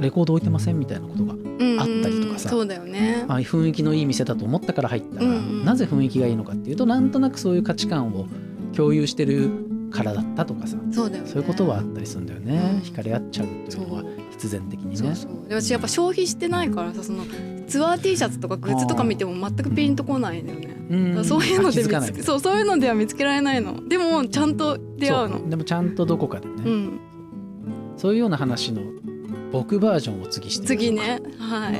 [0.00, 0.78] レコード置いてません？
[0.78, 1.41] みたいなことがうん
[1.78, 2.48] あったりとかさ。
[2.48, 3.24] そうだよね。
[3.28, 8.26] あ雰囲気のいい店だと思ったから入ったら、なぜ雰囲気がいいのかっていうとなんとなくそういう価値観を
[8.74, 9.50] 共有してる
[9.90, 10.76] からだったとかさ。
[10.90, 11.28] そうだよね。
[11.28, 12.80] そういうことはあったりするんだよね、うん。
[12.80, 14.96] 惹かれ合っちゃうというのは必然的にね。
[14.96, 15.48] そうそう。
[15.48, 17.24] で私やっぱ消費してないからさその
[17.66, 20.86] ツアー T シャツとかグッズとか見ても全くピンとこないんだよね。
[20.90, 21.24] うん。
[21.24, 21.82] そういうので。
[22.22, 23.88] そうそういうのでは見つけられないの。
[23.88, 25.38] でもちゃんと出会うの。
[25.38, 25.50] そう。
[25.50, 27.00] でもちゃんとどこかでね、うん。
[27.96, 28.80] そういうような話の
[29.52, 31.20] 僕バージョンを次してみ次ね。
[31.38, 31.74] はい。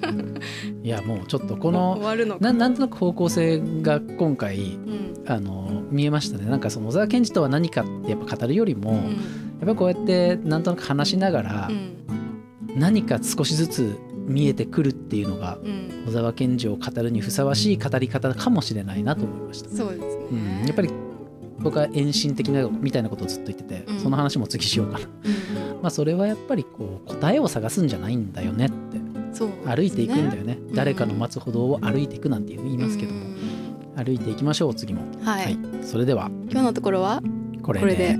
[0.00, 0.34] かね
[0.82, 2.40] いやもうちょっとこ 終のわるのか。
[2.44, 5.06] ななんとなく方向性が今回うん。
[5.28, 6.46] あの見えましたね。
[6.48, 9.16] なんかその小沢健二とは何かってやっぱ語るよりも、やっうん
[9.60, 12.78] ぱりこうやってなんとなく話しながらうん。
[12.78, 13.96] 何か少しずつ
[14.28, 15.86] 見えてくるっていうのがうん。
[16.06, 19.70] 小沢健二を語るにふさわしい語り方かもしれないなと思いました。
[19.70, 20.04] そうですね。
[20.30, 20.90] うん、やっぱり
[21.60, 25.06] 僕は遠心的なみたいなことをずっと言ってて、うん、その話も次しようかな、
[25.82, 29.04] まあそれはやっぱりこう答えを探すんじゃないんだよねって、ね、
[29.64, 33.20] 歩いていくんだよね、誰かの待つ歩道を歩いていくなんて言いますけども、
[33.96, 36.30] 歩いていきましょう次も、はい、はい、それでは。
[36.50, 37.22] 今日のところは
[37.62, 37.86] これで。
[37.86, 38.16] これで。